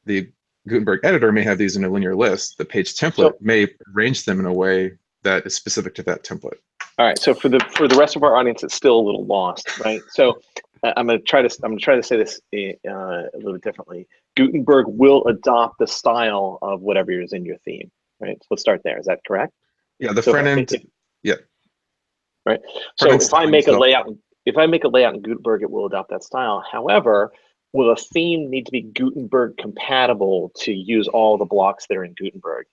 the 0.04 0.30
Gutenberg 0.66 1.00
editor 1.04 1.30
may 1.30 1.42
have 1.42 1.58
these 1.58 1.76
in 1.76 1.84
a 1.84 1.88
linear 1.88 2.16
list, 2.16 2.58
the 2.58 2.64
page 2.64 2.94
template 2.94 3.32
So- 3.32 3.38
may 3.40 3.68
arrange 3.94 4.24
them 4.24 4.40
in 4.40 4.46
a 4.46 4.52
way 4.52 4.98
that 5.22 5.46
is 5.46 5.54
specific 5.54 5.94
to 5.96 6.02
that 6.04 6.24
template. 6.24 6.58
All 6.98 7.06
right. 7.06 7.18
So 7.18 7.34
for 7.34 7.48
the 7.48 7.60
for 7.76 7.88
the 7.88 7.96
rest 7.96 8.16
of 8.16 8.22
our 8.22 8.36
audience, 8.36 8.62
it's 8.62 8.74
still 8.74 8.98
a 8.98 9.02
little 9.04 9.26
lost, 9.26 9.80
right? 9.80 10.00
So 10.10 10.38
uh, 10.84 10.92
I'm 10.96 11.06
going 11.06 11.18
to 11.18 11.24
try 11.24 11.42
to 11.42 11.48
I'm 11.64 11.70
going 11.70 11.78
to 11.78 11.84
try 11.84 11.96
to 11.96 12.02
say 12.02 12.16
this 12.16 12.40
uh, 12.54 12.90
a 12.90 13.36
little 13.36 13.54
bit 13.54 13.62
differently. 13.62 14.06
Gutenberg 14.36 14.86
will 14.88 15.24
adopt 15.26 15.78
the 15.78 15.86
style 15.86 16.58
of 16.62 16.82
whatever 16.82 17.10
is 17.10 17.32
in 17.32 17.44
your 17.44 17.56
theme, 17.58 17.90
right? 18.20 18.36
So 18.40 18.46
let's 18.50 18.62
start 18.62 18.82
there. 18.84 18.98
Is 18.98 19.06
that 19.06 19.20
correct? 19.26 19.52
Yeah, 19.98 20.12
the 20.12 20.22
So 20.22 20.32
front 20.32 20.46
end. 20.46 20.72
if- 20.72 20.82
yeah. 21.22 21.34
Right. 22.46 22.60
so 22.96 23.10
if 23.10 23.32
I 23.32 23.46
make 23.46 23.66
a 23.68 23.72
layout, 23.72 24.06
if 24.44 24.58
I 24.58 24.66
make 24.66 24.84
a 24.84 24.88
layout 24.88 25.14
in 25.14 25.22
Gutenberg, 25.22 25.62
it 25.62 25.70
will 25.70 25.86
adopt 25.86 26.10
that 26.10 26.22
style. 26.22 26.62
However, 26.70 27.32
will 27.72 27.90
a 27.90 27.96
theme 27.96 28.50
need 28.50 28.66
to 28.66 28.72
be 28.72 28.82
Gutenberg 28.82 29.56
compatible 29.56 30.52
to 30.58 30.72
use 30.72 31.08
all 31.08 31.38
the 31.38 31.46
blocks 31.46 31.86
that 31.86 31.96
are 31.96 32.04
in 32.04 32.12
Gutenberg? 32.12 32.66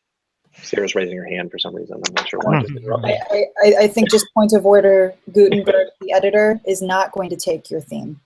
Sarah's 0.64 0.96
raising 0.96 1.18
her 1.18 1.26
hand 1.26 1.52
for 1.52 1.58
some 1.58 1.76
reason. 1.76 2.02
I'm 2.06 2.14
not 2.14 2.28
sure 2.28 2.40
why. 2.44 2.62
Just 2.62 2.76
interrupt. 2.76 3.06
I, 3.06 3.46
I, 3.64 3.74
I 3.82 3.88
think 3.88 4.10
just 4.10 4.26
point 4.34 4.54
of 4.54 4.66
order, 4.66 5.14
Gutenberg, 5.32 5.88
the 6.02 6.12
editor, 6.14 6.60
is 6.66 6.82
not 6.82 7.12
going 7.12 7.30
to 7.30 7.36
take 7.36 7.70
your 7.70 7.82
theme. 7.82 8.20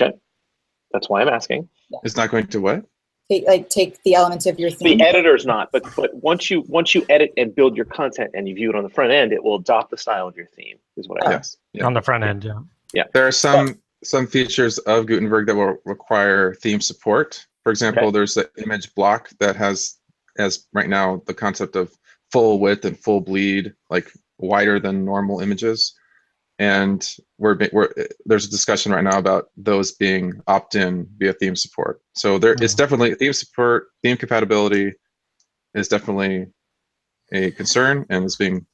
Okay. 0.00 0.16
That's 0.92 1.08
why 1.08 1.22
I'm 1.22 1.28
asking. 1.28 1.68
It's 2.04 2.16
not 2.16 2.30
going 2.30 2.46
to 2.48 2.60
what? 2.60 2.84
Take, 3.30 3.46
like, 3.46 3.68
take 3.70 4.02
the 4.02 4.14
elements 4.14 4.46
of 4.46 4.58
your 4.58 4.70
theme. 4.70 4.98
The 4.98 5.04
editor's 5.04 5.46
not, 5.46 5.70
but 5.72 5.84
but 5.96 6.14
once 6.14 6.50
you 6.50 6.64
once 6.68 6.94
you 6.94 7.06
edit 7.08 7.32
and 7.36 7.54
build 7.54 7.76
your 7.76 7.86
content 7.86 8.30
and 8.34 8.48
you 8.48 8.54
view 8.54 8.68
it 8.70 8.76
on 8.76 8.82
the 8.82 8.90
front 8.90 9.12
end, 9.12 9.32
it 9.32 9.42
will 9.42 9.56
adopt 9.56 9.90
the 9.90 9.96
style 9.96 10.26
of 10.28 10.36
your 10.36 10.46
theme. 10.46 10.76
Is 10.96 11.08
what 11.08 11.24
I 11.24 11.28
mean. 11.28 11.38
Yes. 11.38 11.56
Yeah. 11.72 11.86
on 11.86 11.94
the 11.94 12.02
front 12.02 12.24
end. 12.24 12.44
Yeah. 12.44 12.60
Yeah. 12.92 13.04
There 13.14 13.26
are 13.26 13.32
some 13.32 13.80
some 14.04 14.26
features 14.26 14.78
of 14.78 15.06
Gutenberg 15.06 15.46
that 15.46 15.54
will 15.54 15.78
require 15.84 16.54
theme 16.54 16.80
support. 16.80 17.46
For 17.62 17.70
example, 17.70 18.04
Okay. 18.04 18.12
there's 18.12 18.34
the 18.34 18.50
image 18.58 18.92
block 18.94 19.30
that 19.38 19.54
has 19.56 19.96
as 20.38 20.66
right 20.72 20.88
now 20.88 21.22
the 21.26 21.34
concept 21.34 21.76
of 21.76 21.92
full 22.30 22.60
width 22.60 22.84
and 22.84 22.98
full 22.98 23.20
bleed, 23.20 23.74
like 23.90 24.10
wider 24.38 24.80
than 24.80 25.04
normal 25.04 25.40
images. 25.40 25.94
And 26.58 27.06
we're, 27.38 27.58
we're 27.72 27.92
there's 28.24 28.46
a 28.46 28.50
discussion 28.50 28.92
right 28.92 29.04
now 29.04 29.18
about 29.18 29.50
those 29.56 29.92
being 29.92 30.40
opt-in 30.46 31.08
via 31.18 31.32
theme 31.32 31.56
support. 31.56 32.00
So 32.14 32.38
there 32.38 32.54
is 32.54 32.74
Mhm. 32.74 32.78
definitely 32.78 33.14
theme 33.14 33.32
support, 33.32 33.88
theme 34.02 34.16
compatibility 34.16 34.94
is 35.74 35.88
definitely 35.88 36.46
a 37.32 37.50
concern 37.52 38.06
and 38.10 38.24
is 38.24 38.36
being 38.36 38.66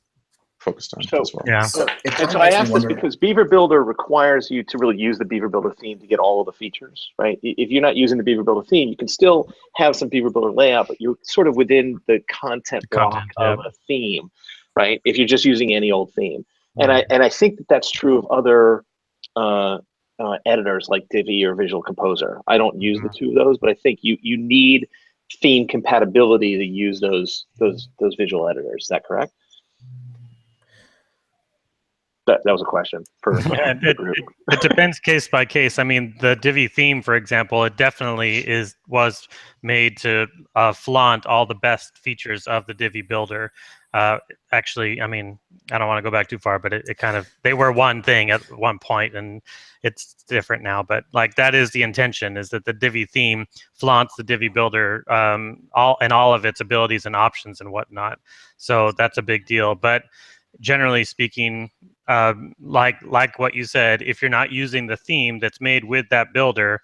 focused 0.58 0.94
on 0.96 1.02
So- 1.04 1.20
as 1.20 1.32
well. 1.32 1.44
Yeah. 1.46 1.62
So 1.62 1.86
And 2.04 2.30
so 2.30 2.38
I 2.38 2.50
makes 2.50 2.54
me 2.54 2.60
asked 2.60 2.72
this 2.74 2.84
because 2.84 3.16
Beaver 3.16 3.44
Builder 3.44 3.82
requires 3.84 4.50
you 4.50 4.62
to 4.64 4.78
really 4.78 4.98
use 4.98 5.18
the 5.18 5.24
Beaver 5.24 5.48
Builder 5.48 5.72
theme 5.78 5.98
to 6.00 6.06
get 6.06 6.18
all 6.18 6.40
of 6.40 6.46
the 6.46 6.52
features, 6.52 7.10
right? 7.18 7.38
If 7.42 7.70
you're 7.70 7.82
not 7.82 7.96
using 7.96 8.18
the 8.18 8.24
Beaver 8.24 8.42
Builder 8.42 8.66
theme, 8.66 8.88
you 8.88 8.96
can 8.96 9.08
still 9.08 9.52
have 9.76 9.96
some 9.96 10.08
Beaver 10.08 10.30
Builder 10.30 10.50
layout, 10.50 10.88
but 10.88 11.00
you're 11.00 11.16
sort 11.22 11.46
of 11.48 11.56
within 11.56 12.00
the 12.06 12.20
content 12.30 12.84
The 12.90 12.96
block 12.96 13.12
content, 13.12 13.60
of 13.60 13.66
a 13.66 13.70
theme, 13.86 14.30
right? 14.76 15.00
If 15.04 15.16
you're 15.16 15.28
just 15.28 15.44
using 15.44 15.74
any 15.74 15.90
old 15.90 16.12
theme, 16.14 16.44
and 16.80 16.92
I 16.92 17.04
and 17.10 17.22
I 17.22 17.28
think 17.28 17.58
that 17.58 17.68
that's 17.68 17.90
true 17.90 18.18
of 18.18 18.26
other 18.30 18.84
uh, 19.36 19.78
uh, 20.20 20.38
editors 20.46 20.88
like 20.88 21.06
Divi 21.10 21.44
or 21.44 21.54
Visual 21.54 21.82
Composer. 21.82 22.40
I 22.46 22.56
don't 22.58 22.80
use 22.80 23.00
the 23.00 23.08
two 23.08 23.30
of 23.30 23.34
those, 23.34 23.58
but 23.58 23.70
I 23.70 23.74
think 23.74 24.00
you 24.02 24.16
you 24.20 24.36
need 24.36 24.88
theme 25.42 25.68
compatibility 25.68 26.56
to 26.56 26.64
use 26.64 27.00
those 27.00 27.46
those 27.58 27.88
those 28.00 28.14
visual 28.14 28.48
editors. 28.48 28.82
Is 28.82 28.88
that 28.88 29.04
correct? 29.04 29.32
That, 32.28 32.42
that 32.44 32.52
was 32.52 32.60
a 32.60 32.66
question 32.66 33.04
for 33.22 33.40
Yeah, 33.48 33.72
it, 33.82 33.96
it, 33.98 34.24
it 34.52 34.60
depends 34.60 35.00
case 35.00 35.26
by 35.26 35.46
case. 35.46 35.78
I 35.78 35.82
mean, 35.82 36.14
the 36.20 36.36
Divi 36.36 36.68
theme, 36.68 37.00
for 37.00 37.14
example, 37.14 37.64
it 37.64 37.78
definitely 37.78 38.46
is 38.46 38.76
was 38.86 39.26
made 39.62 39.96
to 39.98 40.26
uh, 40.54 40.74
flaunt 40.74 41.24
all 41.24 41.46
the 41.46 41.54
best 41.54 41.96
features 41.96 42.46
of 42.46 42.66
the 42.66 42.74
Divi 42.74 43.00
builder. 43.00 43.50
Uh, 43.94 44.18
actually, 44.52 45.00
I 45.00 45.06
mean, 45.06 45.38
I 45.72 45.78
don't 45.78 45.88
want 45.88 45.96
to 45.96 46.02
go 46.02 46.12
back 46.12 46.28
too 46.28 46.38
far, 46.38 46.58
but 46.58 46.74
it, 46.74 46.86
it 46.86 46.98
kind 46.98 47.16
of 47.16 47.26
they 47.44 47.54
were 47.54 47.72
one 47.72 48.02
thing 48.02 48.30
at 48.30 48.42
one 48.58 48.78
point, 48.78 49.16
and 49.16 49.40
it's 49.82 50.12
different 50.28 50.62
now. 50.62 50.82
But 50.82 51.04
like 51.14 51.36
that 51.36 51.54
is 51.54 51.70
the 51.70 51.82
intention: 51.82 52.36
is 52.36 52.50
that 52.50 52.66
the 52.66 52.74
Divi 52.74 53.06
theme 53.06 53.46
flaunts 53.72 54.16
the 54.16 54.22
Divi 54.22 54.48
builder 54.48 55.10
um, 55.10 55.62
all 55.72 55.96
and 56.02 56.12
all 56.12 56.34
of 56.34 56.44
its 56.44 56.60
abilities 56.60 57.06
and 57.06 57.16
options 57.16 57.62
and 57.62 57.72
whatnot. 57.72 58.18
So 58.58 58.92
that's 58.92 59.16
a 59.16 59.22
big 59.22 59.46
deal. 59.46 59.74
But 59.74 60.02
generally 60.60 61.04
speaking, 61.04 61.70
um, 62.08 62.52
like 62.60 62.96
like 63.02 63.38
what 63.38 63.54
you 63.54 63.64
said, 63.64 64.02
if 64.02 64.22
you're 64.22 64.30
not 64.30 64.52
using 64.52 64.86
the 64.86 64.96
theme 64.96 65.38
that's 65.38 65.60
made 65.60 65.84
with 65.84 66.08
that 66.10 66.32
builder, 66.32 66.80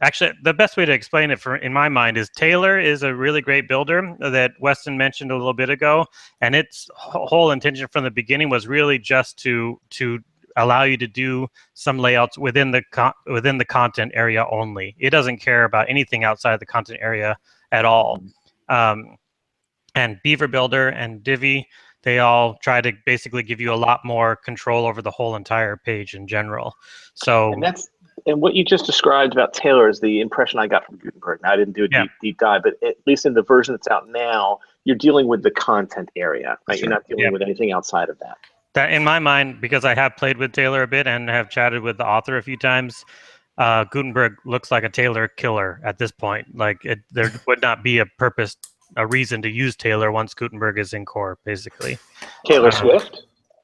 actually 0.00 0.32
the 0.42 0.54
best 0.54 0.76
way 0.76 0.84
to 0.84 0.92
explain 0.92 1.30
it 1.30 1.40
for 1.40 1.56
in 1.56 1.72
my 1.72 1.88
mind 1.88 2.16
is 2.16 2.28
Tailor 2.30 2.78
is 2.78 3.02
a 3.02 3.14
really 3.14 3.40
great 3.40 3.68
builder 3.68 4.16
that 4.20 4.52
Weston 4.60 4.96
mentioned 4.96 5.30
a 5.30 5.36
little 5.36 5.54
bit 5.54 5.70
ago, 5.70 6.06
and 6.40 6.54
its 6.54 6.88
whole 6.94 7.50
intention 7.50 7.86
from 7.88 8.04
the 8.04 8.10
beginning 8.10 8.48
was 8.48 8.66
really 8.66 8.98
just 8.98 9.38
to 9.40 9.80
to 9.90 10.20
allow 10.56 10.84
you 10.84 10.96
to 10.96 11.06
do 11.08 11.48
some 11.74 11.98
layouts 11.98 12.38
within 12.38 12.70
the 12.70 12.82
con- 12.92 13.12
within 13.26 13.58
the 13.58 13.64
content 13.64 14.12
area 14.14 14.46
only. 14.50 14.94
It 14.98 15.10
doesn't 15.10 15.38
care 15.38 15.64
about 15.64 15.88
anything 15.88 16.24
outside 16.24 16.60
the 16.60 16.66
content 16.66 17.00
area 17.02 17.36
at 17.72 17.84
all. 17.84 18.22
Um, 18.68 19.16
and 19.94 20.18
Beaver 20.22 20.48
Builder 20.48 20.88
and 20.88 21.22
Divi, 21.22 21.68
they 22.04 22.18
all 22.20 22.56
try 22.62 22.80
to 22.80 22.92
basically 23.04 23.42
give 23.42 23.60
you 23.60 23.72
a 23.72 23.76
lot 23.76 24.04
more 24.04 24.36
control 24.36 24.86
over 24.86 25.02
the 25.02 25.10
whole 25.10 25.34
entire 25.36 25.76
page 25.76 26.14
in 26.14 26.26
general. 26.26 26.74
So 27.14 27.52
And 27.52 27.62
that's 27.62 27.88
and 28.26 28.40
what 28.40 28.54
you 28.54 28.64
just 28.64 28.86
described 28.86 29.32
about 29.32 29.52
Tailor 29.52 29.88
is 29.88 30.00
the 30.00 30.20
impression 30.20 30.58
I 30.58 30.66
got 30.66 30.86
from 30.86 30.96
Gutenberg. 30.98 31.40
Now 31.42 31.52
I 31.52 31.56
didn't 31.56 31.74
do 31.74 31.84
a 31.84 31.88
Yeah. 31.90 32.02
deep 32.02 32.10
deep 32.22 32.38
dive, 32.38 32.62
but 32.62 32.74
at 32.86 32.96
least 33.06 33.26
in 33.26 33.34
the 33.34 33.42
version 33.42 33.74
that's 33.74 33.88
out 33.88 34.08
now, 34.08 34.60
you're 34.84 34.96
dealing 34.96 35.26
with 35.26 35.42
the 35.42 35.50
content 35.50 36.10
area, 36.16 36.56
right? 36.68 36.78
You're 36.78 36.90
not 36.90 37.06
dealing 37.08 37.24
Yeah. 37.24 37.30
with 37.30 37.42
anything 37.42 37.72
outside 37.72 38.08
of 38.08 38.18
that. 38.20 38.36
that 38.74 38.92
in 38.92 39.04
my 39.04 39.18
mind, 39.20 39.60
because 39.60 39.84
I 39.84 39.94
have 39.94 40.16
played 40.16 40.36
with 40.36 40.52
Tailor 40.52 40.82
a 40.82 40.88
bit 40.88 41.06
and 41.06 41.28
have 41.28 41.48
chatted 41.48 41.82
with 41.82 41.96
the 41.96 42.04
author 42.06 42.36
a 42.36 42.42
few 42.42 42.56
times, 42.56 43.04
uh, 43.56 43.84
Gutenberg 43.84 44.34
looks 44.44 44.70
like 44.72 44.82
a 44.82 44.88
Tailor 44.88 45.28
killer 45.28 45.80
at 45.84 45.98
this 45.98 46.10
point. 46.10 46.56
Like 46.56 46.84
it, 46.84 46.98
there 47.12 47.30
would 47.46 47.62
not 47.62 47.84
be 47.84 47.98
a 47.98 48.06
purpose, 48.06 48.56
a 48.96 49.06
reason 49.06 49.42
to 49.42 49.48
use 49.50 49.76
Tailor 49.76 50.10
once 50.12 50.34
Gutenberg 50.34 50.78
is 50.78 50.92
in 50.92 51.04
core, 51.04 51.38
basically. 51.44 51.98
Taylor 52.46 52.68
Uh, 52.68 52.70
Swift. 52.70 53.22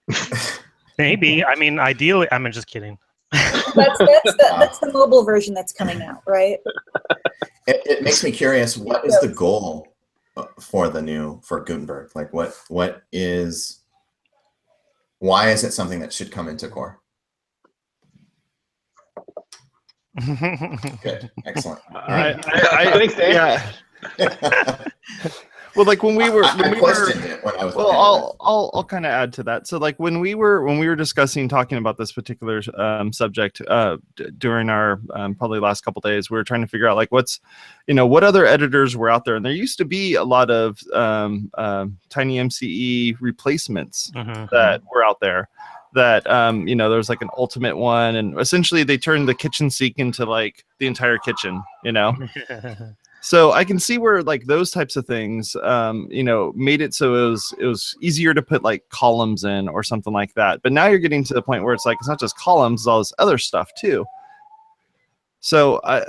Maybe. 0.99 1.45
I 1.45 1.55
mean, 1.57 1.79
ideally, 1.79 2.29
I'm 2.31 2.51
just 2.53 2.67
kidding. 2.67 2.99
That's, 3.33 3.99
that's, 3.99 3.99
the, 3.99 4.57
that's 4.59 4.79
the 4.81 4.93
mobile 4.93 5.25
version 5.25 5.55
that's 5.55 5.73
coming 5.73 6.03
out, 6.03 6.23
right? 6.27 6.59
It, 7.67 7.81
it 7.87 8.03
makes 8.03 8.25
me 8.25 8.33
curious. 8.33 8.77
What 8.77 9.07
is 9.07 9.17
the 9.21 9.29
goal 9.29 9.87
uh, 10.37 10.47
for 10.59 10.89
the 10.89 11.01
new 11.01 11.41
for 11.45 11.61
Gutenberg? 11.61 12.11
Like, 12.17 12.33
what 12.33 12.53
what 12.69 13.03
is 13.13 13.81
why 15.21 15.51
is 15.51 15.63
it 15.63 15.73
something 15.73 16.01
that 16.01 16.13
should 16.13 16.33
come 16.33 16.49
into 16.49 16.69
core? 16.69 16.99
Good, 21.03 21.31
excellent. 21.47 21.81
I, 21.95 22.33
I, 22.33 22.37
I, 22.73 22.93
Thanks, 22.99 23.15
Dave. 23.15 23.35
yeah. 23.35 23.73
Well, 25.77 25.87
like 25.87 26.03
when 26.03 26.17
we 26.17 26.29
were, 26.31 26.45
I, 26.45 26.57
when 26.57 26.67
I 26.67 26.71
we 26.73 26.81
were 26.81 27.11
it 27.11 27.45
when 27.45 27.55
I 27.57 27.65
was. 27.65 27.77
well 27.77 27.93
i'll 27.93 28.37
i'll, 28.41 28.71
I'll 28.75 28.85
kind 28.85 29.07
of 29.07 29.13
add 29.13 29.33
to 29.35 29.45
that 29.45 29.69
so 29.69 29.79
like 29.79 29.97
when 30.01 30.19
we 30.19 30.35
were 30.35 30.65
when 30.65 30.79
we 30.79 30.89
were 30.89 30.97
discussing 30.97 31.49
talking 31.49 31.79
about 31.79 31.97
this 31.97 32.11
particular 32.11 32.61
um, 32.77 33.13
subject 33.13 33.63
uh, 33.69 33.99
d- 34.17 34.27
during 34.37 34.69
our 34.69 35.01
um, 35.15 35.37
probably 35.37 35.61
last 35.61 35.85
couple 35.85 36.01
days 36.01 36.29
we 36.29 36.37
were 36.37 36.43
trying 36.43 36.61
to 36.63 36.67
figure 36.67 36.89
out 36.89 36.97
like 36.97 37.13
what's 37.13 37.39
you 37.87 37.95
know 37.95 38.05
what 38.05 38.25
other 38.25 38.45
editors 38.47 38.97
were 38.97 39.09
out 39.09 39.25
there 39.25 39.37
and 39.37 39.45
there 39.45 39.53
used 39.53 39.79
to 39.79 39.85
be 39.85 40.15
a 40.17 40.25
lot 40.25 40.51
of 40.51 40.81
um, 40.93 41.49
um 41.57 41.97
tiny 42.09 42.37
mce 42.39 43.15
replacements 43.21 44.11
Mhm. 44.17 44.51
that 44.51 44.83
were 44.93 45.05
out 45.05 45.21
there 45.21 45.49
that 45.95 46.29
um 46.29 46.67
you 46.67 46.75
know 46.75 46.89
there 46.89 46.99
was 46.99 47.09
like 47.09 47.23
an 47.23 47.31
ultimate 47.37 47.77
one 47.77 48.17
and 48.17 48.39
essentially 48.41 48.83
they 48.83 48.99
turned 48.99 49.29
the 49.29 49.35
kitchen 49.35 49.71
sink 49.71 49.95
into 49.99 50.25
like 50.27 50.65
the 50.79 50.89
entire 50.89 51.17
kitchen 51.19 51.63
you 51.85 51.93
know 51.93 52.17
so 53.21 53.53
I 53.53 53.65
can 53.65 53.79
see 53.79 53.99
where 53.99 54.23
like 54.23 54.47
those 54.47 54.71
types 54.71 54.97
of 54.97 55.07
things, 55.07 55.55
um, 55.63 56.09
you 56.11 56.25
know, 56.25 56.53
made 56.57 56.81
it 56.81 56.95
so 56.95 57.15
it 57.15 57.31
was 57.31 57.55
it 57.59 57.67
was 57.67 57.95
easier 58.01 58.33
to 58.33 58.43
put 58.43 58.63
like 58.63 58.89
columns 58.89 59.45
in 59.45 59.69
or 59.69 59.83
something 59.83 60.13
like 60.13 60.35
that. 60.35 60.63
But 60.63 60.73
now 60.73 60.87
you're 60.87 60.99
getting 60.99 61.25
to 61.25 61.35
the 61.35 61.43
point 61.43 61.65
where 61.65 61.75
it's 61.75 61.85
like 61.85 61.99
it's 62.01 62.09
not 62.09 62.21
just 62.21 62.37
columns, 62.37 62.83
it's 62.83 62.87
all 62.87 62.99
this 62.99 63.13
other 63.19 63.37
stuff 63.37 63.71
too. 63.79 64.07
So 65.41 65.81
I 65.85 66.05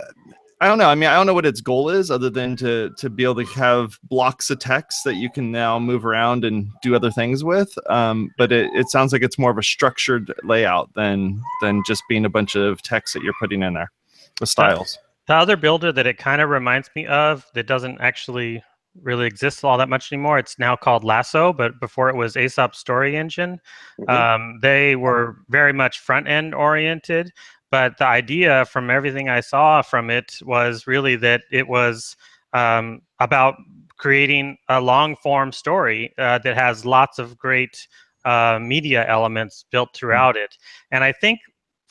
I 0.62 0.68
don't 0.68 0.78
know. 0.78 0.88
I 0.88 0.96
mean, 0.96 1.10
I 1.10 1.16
don't 1.16 1.26
know 1.26 1.34
what 1.34 1.46
its 1.46 1.60
goal 1.60 1.90
is 1.90 2.12
other 2.12 2.30
than 2.30 2.56
to 2.58 2.92
to 2.98 3.10
be 3.10 3.24
able 3.24 3.44
to 3.44 3.46
have 3.54 4.00
blocks 4.04 4.50
of 4.50 4.60
text 4.60 5.04
that 5.04 5.16
you 5.16 5.30
can 5.30 5.52
now 5.52 5.80
move 5.80 6.06
around 6.06 6.46
and 6.46 6.70
do 6.82 6.96
other 6.96 7.12
things 7.12 7.44
with. 7.44 7.74
Um, 7.90 8.30
but 8.38 8.52
it, 8.54 8.70
it 8.74 8.90
sounds 8.90 9.12
like 9.12 9.24
it's 9.24 9.40
more 9.40 9.52
of 9.52 9.58
a 9.58 9.64
structured 9.64 10.32
layout 10.44 10.94
than 10.94 11.42
than 11.62 11.82
just 11.86 12.04
being 12.08 12.26
a 12.26 12.30
bunch 12.30 12.56
of 12.56 12.82
text 12.84 13.14
that 13.16 13.24
you're 13.24 13.34
putting 13.40 13.64
in 13.64 13.74
there 13.74 13.92
with 14.40 14.50
styles. 14.50 14.98
The 15.32 15.38
other 15.38 15.56
builder 15.56 15.94
that 15.94 16.06
it 16.06 16.18
kind 16.18 16.42
of 16.42 16.50
reminds 16.50 16.90
me 16.94 17.08
of 17.08 17.46
that 17.54 17.66
doesn't 17.66 18.02
actually 18.02 18.62
really 19.02 19.28
exist 19.28 19.64
all 19.64 19.78
that 19.78 19.88
much 19.88 20.12
anymore. 20.12 20.38
It's 20.38 20.60
now 20.60 20.76
called 20.76 21.06
Lasso, 21.06 21.54
but 21.54 21.80
before 21.80 22.10
it 22.10 22.18
was 22.18 22.36
Aesop 22.36 22.76
Story 22.76 23.16
Engine. 23.16 23.62
Mhm. 23.98 24.10
Um, 24.10 24.60
they 24.62 24.98
were 24.98 25.38
very 25.48 25.72
much 25.72 26.00
front 26.00 26.28
end 26.28 26.54
oriented, 26.54 27.32
but 27.70 27.98
the 27.98 28.06
idea 28.08 28.66
from 28.66 28.90
everything 28.90 29.30
I 29.30 29.40
saw 29.40 29.82
from 29.82 30.10
it 30.10 30.38
was 30.42 30.86
really 30.86 31.16
that 31.16 31.44
it 31.50 31.70
was 31.70 32.18
um, 32.52 33.02
about 33.22 33.56
creating 33.96 34.58
a 34.68 34.82
long 34.82 35.16
form 35.16 35.54
story 35.54 36.14
uh, 36.18 36.40
that 36.40 36.58
has 36.58 36.84
lots 36.84 37.20
of 37.20 37.38
great 37.38 37.88
uh, 38.26 38.60
media 38.62 39.08
elements 39.08 39.64
built 39.72 39.96
throughout 39.96 40.36
it. 40.36 40.58
And 40.92 41.06
I 41.06 41.14
think 41.14 41.40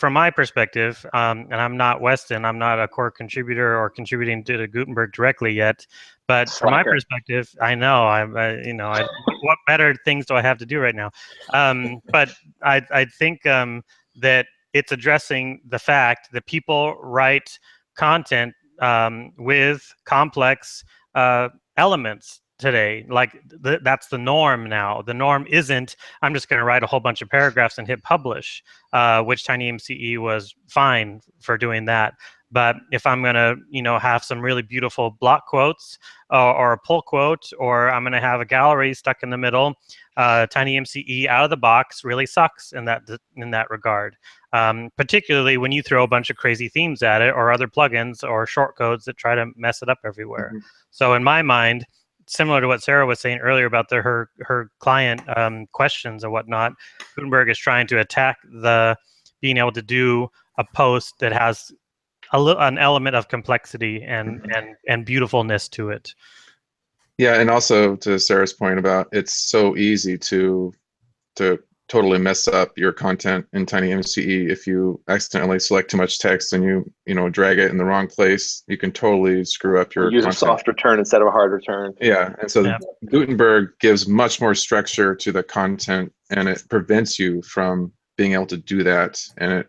from 0.01 0.15
my 0.15 0.31
perspective, 0.31 1.05
um, 1.13 1.47
and 1.51 1.57
I'm 1.57 1.77
not 1.77 2.01
Weston, 2.01 2.47
I'm 2.47 2.59
not 2.59 2.81
a 2.81 2.89
core 2.89 3.11
contributor 3.11 3.79
or 3.79 3.91
contributing 3.91 4.43
to 4.45 4.57
the 4.57 4.67
Gutenberg 4.67 5.13
directly 5.13 5.53
yet. 5.53 5.87
But 6.27 6.49
from 6.49 6.71
my 6.71 6.83
perspective, 6.83 7.55
I 7.61 7.75
know 7.75 8.07
I'm, 8.07 8.35
uh, 8.35 8.53
you 8.65 8.73
know, 8.73 8.89
I, 8.89 9.03
what 9.43 9.59
better 9.67 9.95
things 10.07 10.25
do 10.25 10.35
I 10.35 10.43
have 10.43 10.57
to 10.59 10.67
do 10.67 10.81
right 10.81 10.95
now? 10.95 11.11
Um, 11.53 12.01
but 12.11 12.31
I, 12.63 12.81
I 12.91 13.05
think 13.05 13.45
um, 13.45 13.83
that 14.17 14.47
it's 14.73 14.91
addressing 14.91 15.61
the 15.69 15.79
fact 15.79 16.33
that 16.33 16.47
people 16.47 16.97
write 17.03 17.59
content 17.95 18.55
um, 18.81 19.33
with 19.37 19.93
complex 20.07 20.83
uh, 21.15 21.51
elements 21.77 22.41
today. 22.61 23.05
Like 23.09 23.33
th- 23.65 23.81
that's 23.83 24.09
the 24.09 24.19
norm 24.19 24.69
now. 24.69 25.03
The 25.03 25.15
norm 25.15 25.47
isn't 25.49 25.97
I'm 26.23 26.35
just 26.35 26.49
going 26.49 26.59
to 26.59 26.65
write 26.65 26.83
a 26.83 26.87
whole 26.87 27.01
bunch 27.01 27.23
of 27.23 27.29
paragraphs 27.29 27.79
and 27.79 27.87
hit 27.87 28.03
publish, 28.05 28.63
uh, 28.93 29.23
which 29.23 29.45
TinyMCE 29.45 30.19
was 30.19 30.55
fine 30.69 31.21
for 31.41 31.59
doing 31.59 31.87
that. 31.87 32.15
But 32.53 32.77
if 32.91 33.07
I'm 33.07 33.23
going 33.23 33.37
to, 33.37 33.57
you 33.71 33.81
know, 33.81 33.99
have 33.99 34.25
some 34.25 34.41
really 34.41 34.63
beautiful 34.63 35.11
block 35.21 35.47
quotes 35.47 35.99
uh, 36.33 36.53
or 36.53 36.73
a 36.73 36.79
pull 36.79 37.01
quote, 37.01 37.49
or 37.59 37.89
I'm 37.91 38.03
going 38.03 38.13
to 38.13 38.21
have 38.21 38.41
a 38.41 38.45
gallery 38.45 38.93
stuck 38.93 39.23
in 39.23 39.31
the 39.31 39.39
middle, 39.39 39.75
uh, 40.17 40.49
TinyMCE 40.53 41.27
out 41.29 41.45
of 41.45 41.51
the 41.51 41.57
box 41.57 42.03
really 42.03 42.27
sucks 42.27 42.73
in 42.73 42.85
that 42.87 43.03
in 43.37 43.53
that 43.53 43.71
regard. 43.71 44.17
Um, 44.53 44.91
particularly 44.97 45.59
when 45.59 45.71
you 45.71 45.81
throw 45.81 46.03
a 46.03 46.09
bunch 46.09 46.29
of 46.29 46.37
crazy 46.37 46.69
themes 46.69 47.05
at 47.05 47.23
it, 47.23 47.33
or 47.33 47.53
other 47.53 47.69
plugins 47.69 48.29
or 48.29 48.47
shortcodes 48.47 49.05
that 49.05 49.17
try 49.17 49.37
to 49.37 49.47
mess 49.55 49.81
it 49.81 49.89
up 49.89 49.99
everywhere. 50.05 50.51
Mhm. 50.53 50.63
So 50.91 51.15
in 51.15 51.23
my 51.23 51.43
mind, 51.43 51.87
similar 52.31 52.61
to 52.61 52.69
what 52.69 52.83
Sarah 52.83 53.07
was 53.07 53.21
saying 53.21 53.39
earlier 53.39 53.67
about 53.67 53.89
the, 53.89 53.97
her 53.97 54.31
her 54.41 54.71
client 54.79 55.23
um, 55.37 55.67
questions 55.73 56.23
and 56.25 56.33
whatnot, 56.33 56.73
Gutenberg 57.15 57.51
is 57.51 57.59
trying 57.59 57.87
to 57.89 57.99
attack 57.99 58.39
the 58.45 58.97
being 59.41 59.59
able 59.59 59.73
to 59.73 59.83
do 59.83 60.29
a 60.57 60.65
post 60.75 61.15
that 61.19 61.33
has 61.33 61.73
a 62.33 62.39
an 62.39 62.79
element 62.79 63.17
of 63.17 63.29
complexity 63.29 64.03
and 64.03 64.47
and 64.55 64.77
and 64.89 65.05
beautifulness 65.05 65.69
to 65.71 65.91
it. 65.91 66.15
Yeah, 67.19 67.41
and 67.41 67.51
also 67.51 67.97
to 67.97 68.19
Sarah's 68.19 68.53
point 68.53 68.79
about 68.79 69.09
it's 69.13 69.35
so 69.35 69.77
easy 69.77 70.17
to 70.19 70.73
to 71.37 71.59
totally 71.91 72.19
mess 72.19 72.47
up 72.47 72.71
your 72.79 72.93
content 72.93 73.45
in 73.53 73.67
TinyMCE 73.67 74.49
if 74.49 74.65
you 74.65 75.03
accidentally 75.09 75.59
select 75.59 75.91
too 75.91 75.97
much 75.97 76.21
text 76.21 76.53
and 76.53 76.63
you 76.63 76.91
you 77.05 77.17
know 77.17 77.29
drag 77.29 77.59
it 77.59 77.71
in 77.71 77.79
the 77.79 77.85
wrong 77.85 78.07
place. 78.07 78.63
You 78.69 78.79
can 78.79 78.93
totally 78.93 79.45
screw 79.45 79.81
up 79.81 79.95
your 79.95 80.11
Use 80.11 80.25
a 80.25 80.33
soft 80.33 80.69
return 80.69 81.01
instead 81.01 81.21
of 81.21 81.27
a 81.27 81.33
hard 81.33 81.51
return. 81.51 81.93
Yeah, 82.01 82.33
and 82.41 82.49
so 82.51 82.63
Yeah. 82.63 82.79
Gutenberg 83.07 83.73
gives 83.81 84.07
much 84.07 84.41
more 84.41 84.55
structure 84.55 85.17
to 85.17 85.33
the 85.33 85.43
content, 85.43 86.13
and 86.31 86.49
it 86.49 86.63
prevents 86.71 87.19
you 87.19 87.43
from 87.43 87.93
being 88.17 88.35
able 88.35 88.47
to 88.47 88.57
do 88.57 88.85
that. 88.85 89.21
And 89.39 89.53
it 89.53 89.69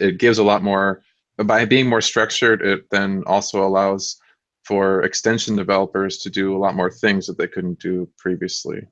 it 0.00 0.18
gives 0.18 0.38
a 0.38 0.44
lot 0.44 0.62
more 0.62 1.02
by 1.44 1.64
being 1.64 1.88
more 1.88 2.00
structured. 2.00 2.62
It 2.62 2.84
then 2.92 3.24
also 3.26 3.66
allows 3.66 4.16
for 4.64 5.02
extension 5.02 5.56
developers 5.56 6.18
to 6.18 6.30
do 6.30 6.56
a 6.56 6.60
lot 6.64 6.76
more 6.76 6.90
things 6.90 7.26
that 7.26 7.36
they 7.36 7.48
couldn't 7.48 7.80
do 7.80 8.08
previously. 8.16 8.86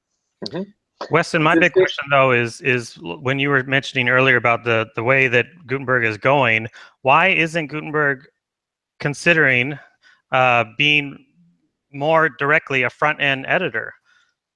Mm-hmm. 0.48 0.62
Weston, 1.10 1.42
my 1.42 1.58
big 1.58 1.72
question 1.72 2.04
though 2.10 2.30
is 2.32 2.60
is 2.60 2.94
when 3.00 3.38
you 3.38 3.48
were 3.48 3.62
mentioning 3.64 4.08
earlier 4.08 4.36
about 4.36 4.64
the 4.64 4.86
the 4.94 5.02
way 5.02 5.28
that 5.28 5.46
Gutenberg 5.66 6.04
is 6.04 6.18
going, 6.18 6.68
why 7.02 7.28
isn't 7.28 7.68
Gutenberg 7.68 8.26
considering 8.98 9.78
uh, 10.30 10.64
being 10.76 11.24
more 11.92 12.28
directly 12.28 12.82
a 12.82 12.90
front 12.90 13.20
end 13.20 13.46
editor? 13.48 13.94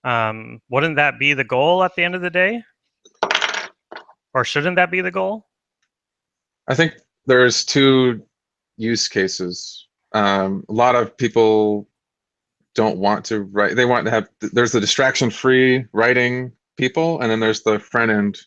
Um, 0.05 0.61
wouldn't 0.69 0.97
that 0.97 1.19
be 1.19 1.33
the 1.33 1.45
goal 1.45 1.83
at 1.83 1.95
the 1.97 2.05
end 2.05 2.15
of 2.15 2.21
the 2.21 2.31
day, 2.31 2.63
or 4.35 4.45
shouldn't 4.45 4.77
that 4.77 4.91
be 4.91 5.01
the 5.01 5.11
goal? 5.11 5.47
I 6.69 6.75
think 6.75 6.95
there's 7.27 7.65
two 7.65 8.23
use 8.77 9.09
cases. 9.09 9.89
Um, 10.13 10.65
a 10.69 10.73
lot 10.73 10.95
of 10.95 11.17
people 11.17 11.89
don't 12.75 12.99
want 12.99 13.25
to 13.26 13.43
write. 13.43 13.76
They 13.76 13.85
want 13.85 14.04
to 14.07 14.11
have. 14.11 14.28
There's 14.40 14.73
the 14.73 14.81
distraction-free 14.81 15.87
writing 15.93 16.52
people, 16.76 17.21
and 17.21 17.31
then 17.31 17.40
there's 17.40 17.62
the 17.62 17.78
front-end 17.78 18.38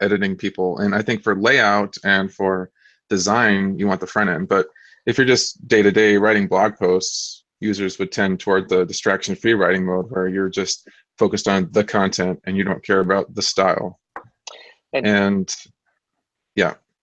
editing 0.00 0.36
people. 0.36 0.78
And 0.78 0.94
I 0.94 1.02
think 1.02 1.22
for 1.22 1.36
layout 1.36 1.96
and 2.04 2.32
for 2.32 2.70
design, 3.08 3.78
you 3.78 3.86
want 3.86 4.00
the 4.00 4.06
front 4.06 4.30
end. 4.30 4.48
But 4.48 4.66
if 5.06 5.16
you're 5.16 5.26
just 5.26 5.66
day-to-day 5.68 6.16
writing 6.16 6.48
blog 6.48 6.76
posts, 6.76 7.44
users 7.60 7.98
would 7.98 8.10
tend 8.10 8.40
toward 8.40 8.68
the 8.68 8.84
distraction-free 8.84 9.54
writing 9.54 9.86
mode, 9.86 10.10
where 10.10 10.28
you're 10.28 10.48
just 10.48 10.88
focused 11.18 11.46
on 11.46 11.70
the 11.72 11.84
content 11.84 12.40
and 12.44 12.56
you 12.56 12.64
don't 12.64 12.84
care 12.84 13.00
about 13.00 13.34
the 13.34 13.42
style. 13.42 14.00
And- 14.92 15.06
and 15.06 15.54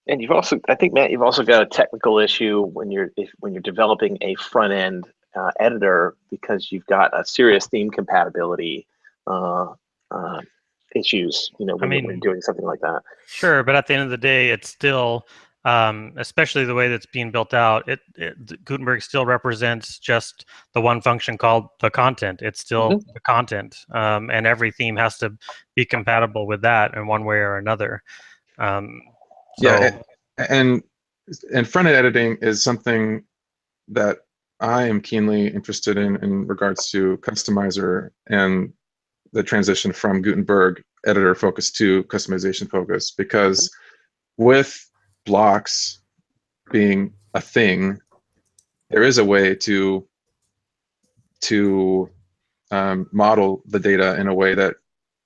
And 0.08 0.22
you've 0.22 0.32
also, 0.32 0.60
I 0.68 0.76
think, 0.76 0.94
Matt, 0.94 1.12
you've 1.12 1.22
also 1.22 1.44
got 1.44 1.62
a 1.62 1.68
technical 1.68 2.18
issue 2.18 2.64
when 2.64 2.90
you're 2.92 3.12
if, 3.16 3.30
when 3.40 3.54
you're 3.54 3.62
developing 3.62 4.18
a 4.22 4.34
front 4.36 4.74
end 4.74 5.06
uh, 5.36 5.52
editor 5.60 6.16
because 6.30 6.72
you've 6.72 6.86
got 6.86 7.18
a 7.18 7.26
serious 7.26 7.68
theme 7.68 7.90
compatibility 7.90 8.88
uh, 9.28 9.68
uh, 10.12 10.42
issues. 10.96 11.52
You 11.60 11.66
know, 11.66 11.76
when, 11.76 11.92
you're, 11.92 12.04
when 12.04 12.20
doing 12.20 12.42
something 12.42 12.66
like 12.66 12.82
that. 12.82 13.02
Sure, 13.28 13.64
but 13.64 13.76
at 13.76 13.88
the 13.88 13.94
end 13.94 14.04
of 14.04 14.10
the 14.10 14.18
day, 14.18 14.50
it's 14.50 14.70
still, 14.70 15.28
um, 15.66 16.14
especially 16.18 16.66
the 16.66 16.74
way 16.74 16.88
that's 16.90 17.06
being 17.06 17.32
built 17.32 17.54
out. 17.54 17.88
It, 17.88 18.00
it 18.16 18.66
Gutenberg 18.66 19.02
still 19.02 19.26
represents 19.26 20.00
just 20.00 20.46
the 20.74 20.82
one 20.82 21.02
function 21.02 21.38
called 21.38 21.68
the 21.80 21.90
content. 21.90 22.42
It's 22.42 22.60
still 22.60 23.00
the 23.14 23.20
content, 23.26 23.78
um, 23.94 24.30
and 24.32 24.48
every 24.48 24.72
theme 24.72 24.96
has 24.96 25.18
to 25.20 25.38
be 25.76 25.86
compatible 25.86 26.48
with 26.48 26.62
that 26.64 26.96
in 26.96 27.08
one 27.08 27.26
way 27.26 27.38
or 27.38 27.58
another. 27.58 28.04
Um, 28.58 29.02
so, 29.58 29.70
Yeah, 29.70 30.02
and 30.50 30.84
and 31.54 31.68
front 31.68 31.88
end 31.88 31.98
editing 31.98 32.38
is 32.42 32.64
something 32.64 33.24
that 33.90 34.20
I 34.60 34.88
am 34.88 35.02
keenly 35.02 35.48
interested 35.48 35.98
in 35.98 36.18
in 36.18 36.48
regards 36.48 36.90
to 36.92 37.18
customizer 37.18 38.10
and 38.28 38.74
the 39.32 39.44
transition 39.44 39.94
from 39.94 40.22
Gutenberg 40.22 40.82
editor 41.06 41.36
focus 41.36 41.72
to 41.72 42.04
customization 42.06 42.70
focus 42.70 43.12
because 43.12 43.72
with 44.38 44.90
blocks 45.26 46.02
being 46.72 47.14
a 47.34 47.42
thing, 47.42 48.00
there 48.90 49.04
is 49.04 49.18
a 49.18 49.26
way 49.26 49.56
to 49.56 50.08
to 51.42 52.10
um, 52.72 53.08
model 53.12 53.64
the 53.68 53.80
data 53.80 54.20
in 54.20 54.28
a 54.28 54.34
way 54.34 54.54
that 54.54 54.76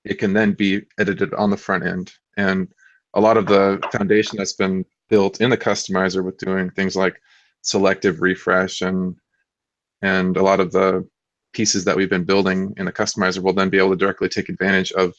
it 0.04 0.18
can 0.18 0.32
then 0.32 0.52
be 0.52 0.82
edited 0.98 1.34
on 1.34 1.50
the 1.50 1.56
front 1.56 1.84
end. 1.84 2.12
And 2.36 2.68
a 3.14 3.20
lot 3.20 3.36
of 3.36 3.46
the 3.46 3.80
foundation 3.92 4.38
that's 4.38 4.52
been 4.52 4.84
built 5.08 5.40
in 5.40 5.50
the 5.50 5.56
customizer 5.56 6.22
with 6.24 6.38
doing 6.38 6.70
things 6.70 6.94
like 6.94 7.20
selective 7.62 8.20
refresh 8.20 8.82
and 8.82 9.16
and 10.04 10.36
a 10.36 10.42
lot 10.42 10.60
of 10.60 10.70
the 10.72 11.06
pieces 11.54 11.84
that 11.84 11.96
we've 11.96 12.10
been 12.10 12.24
building 12.24 12.74
in 12.76 12.84
the 12.84 12.92
customizer 12.92 13.42
will 13.42 13.52
then 13.52 13.70
be 13.70 13.78
able 13.78 13.90
to 13.90 13.96
directly 13.96 14.28
take 14.28 14.48
advantage 14.48 14.92
of 14.92 15.14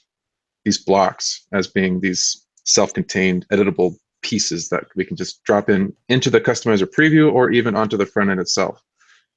these 0.63 0.77
blocks 0.77 1.47
as 1.53 1.67
being 1.67 1.99
these 1.99 2.45
self-contained 2.65 3.45
editable 3.51 3.95
pieces 4.21 4.69
that 4.69 4.85
we 4.95 5.05
can 5.05 5.15
just 5.15 5.43
drop 5.43 5.69
in 5.69 5.93
into 6.09 6.29
the 6.29 6.41
customizer 6.41 6.87
preview 6.87 7.31
or 7.31 7.51
even 7.51 7.75
onto 7.75 7.97
the 7.97 8.05
front 8.05 8.29
end 8.29 8.39
itself. 8.39 8.81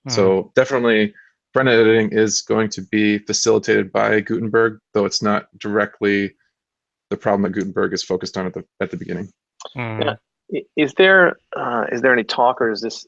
hmm. 0.04 0.10
So 0.10 0.52
definitely 0.54 1.14
front 1.52 1.68
end 1.68 1.80
editing 1.80 2.10
is 2.12 2.42
going 2.42 2.68
to 2.70 2.82
be 2.82 3.18
facilitated 3.18 3.92
by 3.92 4.20
Gutenberg, 4.20 4.78
though 4.92 5.04
it's 5.04 5.22
not 5.22 5.46
directly 5.58 6.34
the 7.10 7.16
problem 7.16 7.42
that 7.42 7.58
Gutenberg 7.58 7.92
is 7.94 8.02
focused 8.02 8.36
on 8.36 8.46
at 8.46 8.54
the 8.54 8.64
at 8.80 8.90
the 8.90 8.96
beginning. 8.96 9.30
hmm. 9.74 10.02
Yeah. 10.02 10.14
Is 10.76 10.94
there 10.94 11.36
uh, 11.54 11.84
is 11.92 12.00
there 12.00 12.12
any 12.12 12.24
talk, 12.24 12.62
or 12.62 12.70
is 12.72 12.80
this 12.80 13.06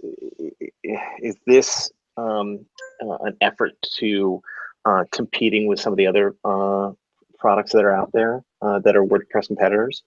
is 1.22 1.36
this 1.46 1.90
um, 2.16 2.64
uh, 3.02 3.16
an 3.24 3.36
effort 3.40 3.72
to 3.98 4.42
uh, 4.84 5.04
competing 5.12 5.66
with 5.66 5.80
some 5.80 5.92
of 5.92 5.96
the 5.96 6.06
other 6.06 6.34
uh, 6.44 6.90
products 7.38 7.72
that 7.72 7.84
are 7.84 7.94
out 7.94 8.10
there 8.12 8.42
uh, 8.62 8.78
that 8.80 8.96
are 8.96 9.04
WordPress 9.04 9.46
competitors, 9.46 10.02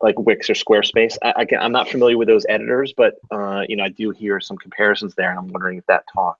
like 0.00 0.18
Wix 0.18 0.48
or 0.50 0.54
Squarespace? 0.54 1.16
I, 1.22 1.32
I 1.38 1.44
can, 1.44 1.58
I'm 1.60 1.72
not 1.72 1.88
familiar 1.88 2.18
with 2.18 2.28
those 2.28 2.44
editors, 2.48 2.92
but 2.96 3.14
uh, 3.30 3.62
you 3.68 3.76
know 3.76 3.84
I 3.84 3.88
do 3.88 4.10
hear 4.10 4.40
some 4.40 4.56
comparisons 4.58 5.14
there, 5.14 5.30
and 5.30 5.38
I'm 5.38 5.48
wondering 5.48 5.78
if 5.78 5.86
that 5.86 6.04
talk 6.14 6.38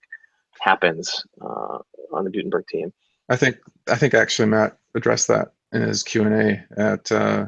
happens 0.61 1.25
uh, 1.41 1.79
on 2.12 2.25
the 2.25 2.31
Gutenberg 2.31 2.67
team. 2.69 2.93
I 3.29 3.37
think 3.37 3.57
I 3.88 3.97
think 3.97 4.15
actually 4.15 4.49
Matt 4.49 4.79
addressed 4.95 5.29
that 5.29 5.53
in 5.73 5.83
his 5.83 6.03
Q 6.03 6.25
and 6.25 6.35
A 6.35 6.65
at 6.77 7.11
uh, 7.12 7.47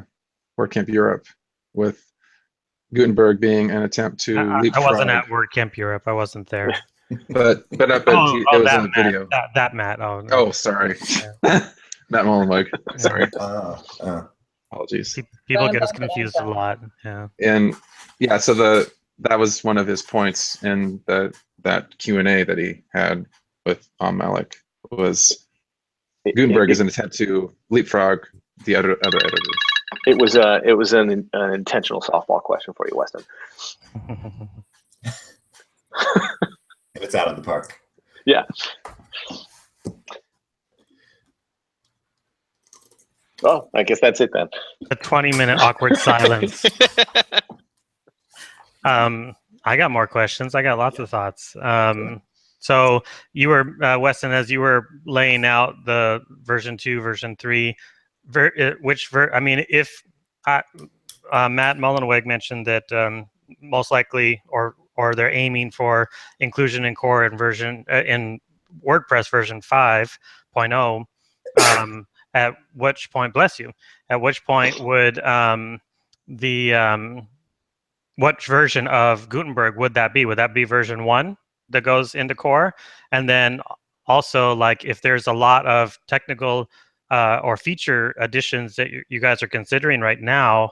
WordCamp 0.59 0.87
Europe, 0.89 1.27
with 1.73 2.03
Gutenberg 2.93 3.39
being 3.39 3.71
an 3.71 3.83
attempt 3.83 4.19
to 4.21 4.37
I, 4.37 4.59
I- 4.59 4.71
I 4.73 4.79
wasn't 4.79 5.09
at 5.09 5.25
WordCamp 5.25 5.77
Europe. 5.77 6.03
I 6.07 6.13
wasn't 6.13 6.49
there. 6.49 6.73
but 7.29 7.65
but 7.71 7.91
up 7.91 8.07
at 8.07 8.13
oh, 8.15 8.33
T- 8.37 8.45
oh, 8.51 8.55
it 8.57 8.61
was 8.61 8.65
that 8.71 8.77
in 8.77 8.83
the 8.83 8.89
Matt, 8.95 9.05
video. 9.05 9.27
That, 9.31 9.49
that 9.55 9.73
Matt. 9.75 10.01
Oh, 10.01 10.21
no. 10.21 10.27
Oh, 10.35 10.51
sorry, 10.51 10.95
Matt 11.43 11.65
Mullenweg. 12.25 12.67
Sorry, 12.97 13.27
Oh, 13.39 13.83
oh. 14.01 14.29
apologies. 14.71 15.17
People 15.47 15.69
get 15.69 15.83
us 15.83 15.91
confused 15.91 16.35
a 16.39 16.45
lot. 16.45 16.79
Yeah. 17.03 17.27
and 17.41 17.75
yeah 18.19 18.37
so 18.37 18.53
the 18.53 18.91
that 19.19 19.37
was 19.39 19.63
one 19.63 19.77
of 19.77 19.87
his 19.87 20.01
points 20.01 20.61
in 20.63 20.99
the 21.05 21.33
that 21.63 21.97
q&a 21.99 22.43
that 22.43 22.57
he 22.57 22.83
had 22.93 23.25
with 23.65 23.87
Om 23.99 24.17
Malik 24.17 24.55
was 24.91 25.45
It- 26.25 26.35
gutenberg 26.35 26.69
it- 26.69 26.73
is 26.73 26.79
an 26.79 26.87
attempt 26.87 27.15
to 27.17 27.53
leapfrog 27.69 28.19
the 28.65 28.75
other 28.75 28.97
other 29.05 29.17
editors 29.17 29.57
It 30.07 30.17
was 30.21 30.35
a 30.35 30.61
it 30.65 30.73
was 30.73 30.93
an, 30.93 31.29
an 31.33 31.53
intentional 31.53 32.01
softball 32.01 32.41
question 32.41 32.73
for 32.75 32.87
you, 32.87 32.95
Weston. 32.97 33.23
And 37.05 37.13
it's 37.13 37.15
out 37.15 37.27
of 37.27 37.35
the 37.35 37.43
park. 37.43 37.79
Yeah. 38.25 38.45
Oh, 43.43 43.69
I 43.75 43.83
guess 43.83 43.99
that's 44.01 44.19
it 44.21 44.31
then. 44.33 44.47
a 44.89 44.95
20 44.95 45.37
minute 45.37 45.59
awkward 45.59 45.97
silence. 45.99 46.65
Um, 48.83 49.35
I 49.63 49.77
got 49.77 49.91
more 49.91 50.07
questions. 50.07 50.55
I 50.55 50.63
got 50.63 50.79
lots 50.79 50.97
of 50.97 51.07
thoughts. 51.11 51.55
Um, 51.61 52.23
so 52.57 53.03
you 53.33 53.49
were 53.49 53.75
uh, 53.83 53.99
Weston, 53.99 54.31
as 54.31 54.49
you 54.49 54.59
were 54.61 54.87
laying 55.05 55.45
out 55.45 55.75
the 55.85 56.21
version 56.41 56.75
two, 56.75 57.01
version 57.01 57.35
three, 57.35 57.75
ver- 58.25 58.53
uh, 58.59 58.71
which 58.81 59.09
ver- 59.09 59.31
I 59.31 59.39
mean, 59.39 59.63
if 59.69 60.01
I, 60.47 60.63
uh, 61.31 61.49
Matt 61.49 61.77
Mullenweg 61.77 62.25
mentioned 62.25 62.65
that 62.65 62.91
um, 62.91 63.27
most 63.61 63.91
likely, 63.91 64.41
or 64.47 64.75
or 64.97 65.13
they're 65.13 65.33
aiming 65.33 65.71
for 65.71 66.09
inclusion 66.39 66.85
in 66.85 66.95
core 66.95 67.23
and 67.25 67.37
version 67.37 67.85
uh, 67.91 68.03
in 68.03 68.39
WordPress 68.85 69.29
version 69.29 69.61
5.0. 69.61 71.05
Um, 71.77 72.07
at 72.33 72.55
which 72.73 73.09
point, 73.11 73.33
bless 73.33 73.59
you, 73.59 73.71
at 74.09 74.19
which 74.19 74.45
point 74.45 74.79
would 74.81 75.19
um, 75.19 75.79
the 76.27 76.73
um, 76.73 77.27
what 78.17 78.43
version 78.43 78.87
of 78.87 79.29
Gutenberg 79.29 79.77
would 79.77 79.93
that 79.93 80.13
be? 80.13 80.25
Would 80.25 80.37
that 80.37 80.53
be 80.53 80.63
version 80.63 81.05
one 81.05 81.37
that 81.69 81.81
goes 81.81 82.13
into 82.13 82.35
core? 82.35 82.75
And 83.11 83.29
then 83.29 83.61
also, 84.07 84.53
like, 84.53 84.85
if 84.85 85.01
there's 85.01 85.27
a 85.27 85.33
lot 85.33 85.65
of 85.65 85.97
technical 86.07 86.69
uh, 87.11 87.39
or 87.43 87.57
feature 87.57 88.15
additions 88.19 88.75
that 88.75 88.89
you, 89.09 89.19
guys 89.19 89.43
are 89.43 89.47
considering 89.47 90.01
right 90.01 90.21
now, 90.21 90.71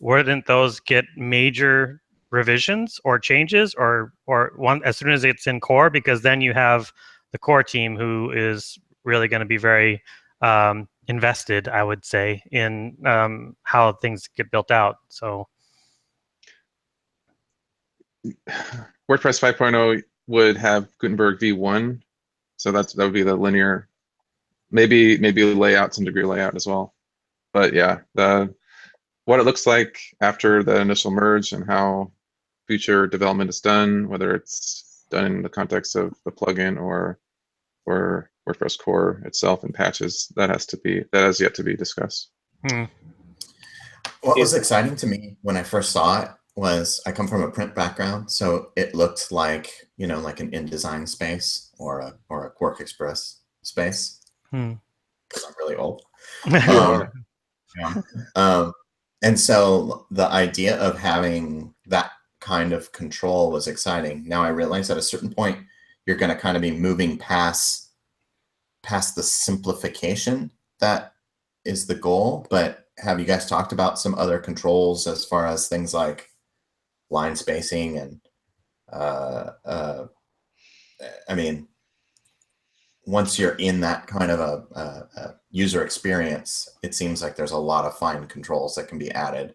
wouldn't 0.00 0.46
those 0.46 0.80
get 0.80 1.04
major 1.16 2.00
revisions 2.34 3.00
or 3.04 3.18
changes, 3.18 3.74
or 3.74 4.12
or 4.26 4.52
one 4.56 4.82
as 4.84 4.96
soon 4.96 5.10
as 5.10 5.24
it's 5.24 5.46
in 5.46 5.60
core? 5.60 5.90
Because 5.90 6.22
then 6.22 6.40
you 6.40 6.52
have 6.52 6.92
the 7.32 7.38
core 7.38 7.62
team 7.62 7.96
who 7.96 8.30
is 8.30 8.78
really 9.04 9.28
going 9.28 9.40
to 9.40 9.46
be 9.46 9.56
very 9.56 10.02
um, 10.42 10.88
invested, 11.08 11.68
I 11.68 11.82
would 11.82 12.04
say, 12.04 12.42
in 12.50 12.96
um, 13.06 13.56
how 13.62 13.92
things 13.92 14.28
get 14.36 14.50
built 14.50 14.70
out. 14.70 14.96
So. 15.08 15.48
WordPress 19.10 19.38
5.0 19.38 20.02
would 20.28 20.56
have 20.56 20.88
Gutenberg 20.98 21.38
v1, 21.38 22.00
so 22.56 22.72
that's 22.72 22.94
that 22.94 23.04
would 23.04 23.12
be 23.12 23.22
the 23.22 23.36
linear, 23.36 23.88
maybe 24.70 25.18
maybe 25.18 25.44
layout, 25.44 25.94
some 25.94 26.06
degree 26.06 26.24
layout 26.24 26.56
as 26.56 26.66
well. 26.66 26.94
But 27.52 27.74
yeah, 27.74 27.98
the 28.14 28.54
what 29.26 29.40
it 29.40 29.44
looks 29.44 29.66
like 29.66 30.00
after 30.20 30.62
the 30.62 30.80
initial 30.80 31.10
merge 31.10 31.52
and 31.52 31.66
how 31.66 32.12
future 32.66 33.06
development 33.06 33.50
is 33.50 33.60
done, 33.60 34.08
whether 34.08 34.34
it's 34.34 35.04
done 35.10 35.26
in 35.26 35.42
the 35.42 35.48
context 35.48 35.96
of 35.96 36.14
the 36.24 36.32
plugin 36.32 36.80
or 36.80 37.18
or 37.86 38.30
WordPress 38.48 38.78
core 38.78 39.22
itself 39.24 39.64
and 39.64 39.74
patches, 39.74 40.32
that 40.36 40.50
has 40.50 40.66
to 40.66 40.76
be 40.78 41.04
that 41.12 41.24
has 41.24 41.40
yet 41.40 41.54
to 41.54 41.62
be 41.62 41.76
discussed. 41.76 42.30
Hmm. 42.68 42.84
What 44.22 44.38
was 44.38 44.54
exciting 44.54 44.96
to 44.96 45.06
me 45.06 45.36
when 45.42 45.56
I 45.56 45.62
first 45.62 45.90
saw 45.90 46.22
it 46.22 46.28
was 46.56 47.00
I 47.06 47.12
come 47.12 47.28
from 47.28 47.42
a 47.42 47.50
print 47.50 47.74
background, 47.74 48.30
so 48.30 48.70
it 48.76 48.94
looked 48.94 49.32
like 49.32 49.70
you 49.96 50.06
know 50.06 50.20
like 50.20 50.40
an 50.40 50.50
InDesign 50.50 51.08
space 51.08 51.70
or 51.78 52.00
a 52.00 52.14
or 52.28 52.46
a 52.46 52.54
QuarkXPress 52.54 53.38
space. 53.62 54.20
Hmm. 54.50 54.74
Because 55.28 55.44
I'm 55.44 55.54
really 55.58 55.76
old. 55.76 56.02
Um, 56.46 57.08
yeah. 57.76 57.94
um, 58.36 58.72
and 59.22 59.40
so 59.40 60.06
the 60.10 60.28
idea 60.28 60.78
of 60.78 60.98
having 60.98 61.74
that 61.86 62.12
kind 62.44 62.74
of 62.74 62.92
control 62.92 63.50
was 63.50 63.68
exciting. 63.68 64.28
Now 64.28 64.42
I 64.42 64.48
realize 64.48 64.90
at 64.90 64.98
a 64.98 65.02
certain 65.02 65.32
point 65.32 65.58
you're 66.04 66.16
going 66.16 66.34
to 66.34 66.40
kind 66.40 66.56
of 66.56 66.62
be 66.62 66.70
moving 66.70 67.16
past 67.16 67.90
past 68.82 69.16
the 69.16 69.22
simplification 69.22 70.50
that 70.78 71.14
is 71.64 71.86
the 71.86 71.94
goal. 71.94 72.46
But 72.50 72.88
have 72.98 73.18
you 73.18 73.24
guys 73.24 73.48
talked 73.48 73.72
about 73.72 73.98
some 73.98 74.14
other 74.16 74.38
controls 74.38 75.06
as 75.06 75.24
far 75.24 75.46
as 75.46 75.68
things 75.68 75.94
like 75.94 76.28
line 77.08 77.34
spacing 77.34 77.96
and 77.96 78.20
uh, 78.92 79.52
uh, 79.64 80.06
I 81.26 81.34
mean, 81.34 81.66
once 83.06 83.38
you're 83.38 83.56
in 83.56 83.80
that 83.80 84.06
kind 84.06 84.30
of 84.30 84.40
a, 84.40 84.78
a, 84.78 85.20
a 85.20 85.34
user 85.50 85.82
experience, 85.82 86.68
it 86.82 86.94
seems 86.94 87.22
like 87.22 87.36
there's 87.36 87.52
a 87.52 87.56
lot 87.56 87.86
of 87.86 87.96
fine 87.96 88.26
controls 88.26 88.74
that 88.74 88.88
can 88.88 88.98
be 88.98 89.10
added. 89.12 89.54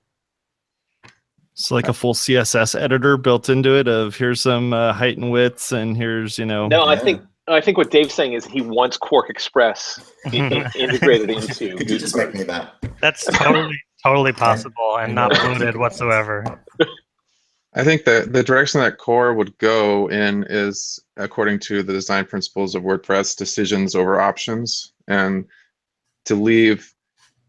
So 1.59 1.75
like 1.75 1.89
a 1.89 1.93
full 1.93 2.13
CSS 2.13 2.79
editor 2.79 3.17
built 3.17 3.49
into 3.49 3.75
it 3.77 3.87
of 3.89 4.15
here's 4.15 4.39
some 4.41 4.71
uh, 4.71 4.93
height 4.93 5.17
and 5.17 5.29
widths 5.29 5.73
and 5.73 5.95
here's 5.97 6.37
you 6.39 6.45
know 6.45 6.67
No, 6.67 6.83
I 6.83 6.93
Yeah. 6.93 6.99
think 6.99 7.21
I 7.49 7.59
think 7.59 7.77
what 7.77 7.91
Dave's 7.91 8.13
saying 8.13 8.33
is 8.33 8.45
he 8.45 8.61
wants 8.61 8.97
QuarkXPress 8.97 9.99
i- 10.27 10.29
i- 10.37 10.71
integrated 10.77 11.29
into. 11.31 11.75
Could 11.75 11.89
you 11.89 11.97
just 11.99 12.15
make 12.15 12.33
me 12.33 12.43
that? 12.43 12.75
That's 13.01 13.25
totally 13.25 13.77
totally 14.03 14.31
possible 14.31 14.97
and 14.99 15.13
not 15.13 15.33
Yeah. 15.33 15.41
polluted 15.41 15.75
whatsoever. 15.75 16.45
I 17.75 17.83
think 17.83 18.05
that 18.05 18.31
the 18.31 18.41
direction 18.43 18.79
that 18.79 18.97
core 18.97 19.33
would 19.33 19.57
go 19.57 20.07
in 20.09 20.45
is 20.49 20.97
according 21.17 21.59
to 21.59 21.83
the 21.83 21.91
design 21.93 22.25
principles 22.25 22.73
of 22.73 22.83
WordPress, 22.83 23.35
decisions 23.35 23.95
over 23.95 24.21
options, 24.21 24.93
and 25.09 25.45
to 26.25 26.35
leave 26.35 26.93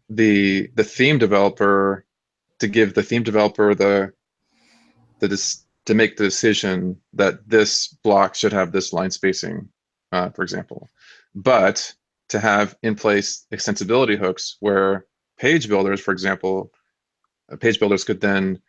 the 0.09 0.67
the 0.75 0.83
theme 0.83 1.17
developer 1.17 2.05
to 2.61 2.67
give 2.67 2.93
the 2.93 3.03
theme 3.03 3.23
developer 3.23 3.73
the 3.73 4.13
the 5.19 5.27
dis- 5.27 5.65
to 5.85 5.95
make 5.95 6.15
the 6.15 6.23
decision 6.23 6.95
that 7.13 7.49
this 7.49 7.87
block 8.03 8.35
should 8.35 8.53
have 8.53 8.71
this 8.71 8.93
line 8.93 9.09
spacing, 9.09 9.67
uh, 10.11 10.29
for 10.29 10.43
example, 10.43 10.87
but 11.33 11.93
to 12.29 12.39
have 12.39 12.75
in 12.83 12.95
place 12.95 13.47
extensibility 13.51 14.17
hooks 14.17 14.57
where 14.59 15.05
page 15.37 15.67
builders, 15.67 15.99
for 15.99 16.11
example, 16.11 16.71
uh, 17.51 17.55
page 17.55 17.79
builders 17.79 18.03
could 18.03 18.21
then 18.21 18.61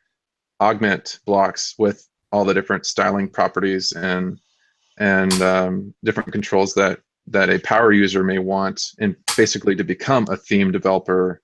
augment 0.59 1.21
blocks 1.27 1.75
with 1.79 2.09
all 2.33 2.47
the 2.47 2.55
different 2.55 2.87
styling 2.87 3.29
properties 3.29 3.93
and 3.93 4.39
and 4.99 5.33
um, 5.43 5.95
different 6.03 6.33
controls 6.33 6.73
that 6.75 7.01
that 7.27 7.51
a 7.51 7.59
power 7.59 7.93
user 7.93 8.25
may 8.25 8.39
want 8.39 8.93
and 8.99 9.17
basically 9.37 9.77
to 9.77 9.85
become 9.85 10.27
a 10.31 10.37
theme 10.37 10.73
developer 10.73 11.43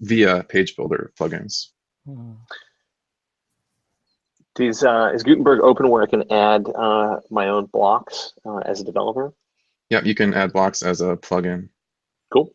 via 0.00 0.44
page 0.44 0.76
builder 0.76 1.12
plugins 1.18 1.68
Is, 4.58 4.82
uh, 4.84 5.10
is 5.14 5.22
Gutenberg 5.22 5.60
open 5.60 5.88
where 5.90 6.02
I 6.02 6.06
can 6.06 6.30
add 6.32 6.66
uh, 6.74 7.20
my 7.30 7.48
own 7.48 7.66
blocks 7.66 8.32
uh, 8.46 8.58
as 8.58 8.80
a 8.80 8.84
developer? 8.84 9.32
yeah 9.90 10.00
you 10.04 10.14
can 10.14 10.34
add 10.34 10.52
blocks 10.52 10.82
as 10.82 11.00
a 11.00 11.16
plugin 11.16 11.68
Cool. 12.32 12.52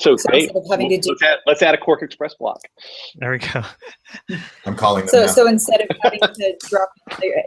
So, 0.00 0.16
So 0.16 0.28
hey, 0.32 0.40
instead 0.42 0.56
of 0.56 0.64
having 0.70 0.88
to 0.90 0.98
do- 0.98 1.08
let's, 1.10 1.22
add, 1.22 1.38
let's 1.46 1.62
add 1.62 1.74
a 1.74 1.78
QuarkXPress 1.78 2.36
block. 2.38 2.60
There 3.16 3.30
we 3.30 3.38
go. 3.38 3.62
I'm 4.66 4.76
calling 4.76 5.06
them 5.06 5.08
So, 5.08 5.20
now. 5.22 5.26
so 5.28 5.46
instead 5.48 5.80
of 5.80 5.88
having 6.02 6.18
to 6.20 6.54
drop, 6.68 6.90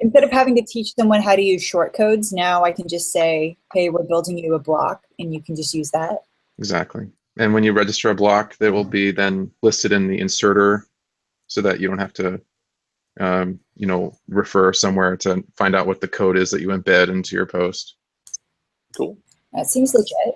instead 0.01 0.23
of 0.23 0.31
having 0.31 0.55
to 0.55 0.63
teach 0.63 0.95
someone 0.95 1.21
how 1.21 1.35
to 1.35 1.41
use 1.43 1.61
shortcodes, 1.61 2.33
now 2.33 2.63
I 2.63 2.71
can 2.71 2.87
just 2.87 3.11
say, 3.11 3.57
"Hey, 3.73 3.89
we're 3.89 4.03
building 4.03 4.37
you 4.39 4.55
a 4.55 4.59
block," 4.59 5.03
and 5.19 5.31
you 5.33 5.41
can 5.43 5.55
just 5.55 5.73
use 5.75 5.91
that. 5.91 6.19
exactly 6.57 7.07
and 7.39 7.53
when 7.53 7.63
you 7.63 7.73
register 7.73 8.11
a 8.11 8.15
block 8.15 8.55
they 8.57 8.69
will 8.69 8.83
be 8.83 9.11
then 9.11 9.49
listed 9.63 9.91
in 9.91 10.07
the 10.07 10.19
inserter 10.19 10.85
so 11.47 11.61
that 11.61 11.79
you 11.79 11.87
don't 11.87 11.97
have 11.97 12.13
to 12.13 12.39
um, 13.19 13.59
you 13.75 13.87
know 13.87 14.15
refer 14.27 14.71
somewhere 14.71 15.17
to 15.17 15.43
find 15.57 15.75
out 15.75 15.87
what 15.87 15.99
the 15.99 16.07
code 16.07 16.37
is 16.37 16.51
that 16.51 16.61
you 16.61 16.67
embed 16.67 17.09
into 17.09 17.35
your 17.35 17.47
post 17.47 17.95
Cool. 18.95 19.17
That 19.53 19.67
seems 19.67 19.93
legit. 19.93 20.35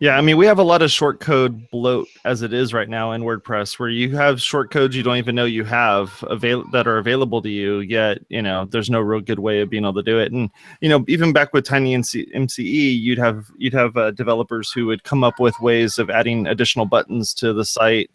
Yeah, 0.00 0.16
I 0.16 0.22
mean, 0.22 0.38
we 0.38 0.46
have 0.46 0.58
a 0.58 0.62
lot 0.62 0.80
of 0.80 0.90
short 0.90 1.20
code 1.20 1.70
bloat 1.70 2.08
as 2.24 2.40
it 2.40 2.54
is 2.54 2.72
right 2.72 2.88
now 2.88 3.12
in 3.12 3.20
WordPress, 3.20 3.78
where 3.78 3.90
you 3.90 4.16
have 4.16 4.40
short 4.40 4.70
codes 4.70 4.96
you 4.96 5.02
don't 5.02 5.18
even 5.18 5.34
know 5.34 5.44
you 5.44 5.62
have 5.64 6.24
avail- 6.26 6.64
that 6.72 6.86
are 6.86 6.96
available 6.96 7.42
to 7.42 7.50
you. 7.50 7.80
Yet, 7.80 8.20
you 8.30 8.40
know, 8.40 8.64
there's 8.64 8.88
no 8.88 9.00
real 9.00 9.20
good 9.20 9.40
way 9.40 9.60
of 9.60 9.68
being 9.68 9.84
able 9.84 9.92
to 9.92 10.02
do 10.02 10.18
it. 10.18 10.32
And 10.32 10.48
you 10.80 10.88
know, 10.88 11.04
even 11.06 11.34
back 11.34 11.52
with 11.52 11.66
Tiny 11.66 11.94
NC- 11.94 12.34
MCE, 12.34 12.98
you'd 12.98 13.18
have 13.18 13.50
you'd 13.58 13.74
have 13.74 13.94
uh, 13.98 14.10
developers 14.12 14.72
who 14.72 14.86
would 14.86 15.04
come 15.04 15.22
up 15.22 15.38
with 15.38 15.60
ways 15.60 15.98
of 15.98 16.08
adding 16.08 16.46
additional 16.46 16.86
buttons 16.86 17.34
to 17.34 17.52
the 17.52 17.66
site, 17.66 18.10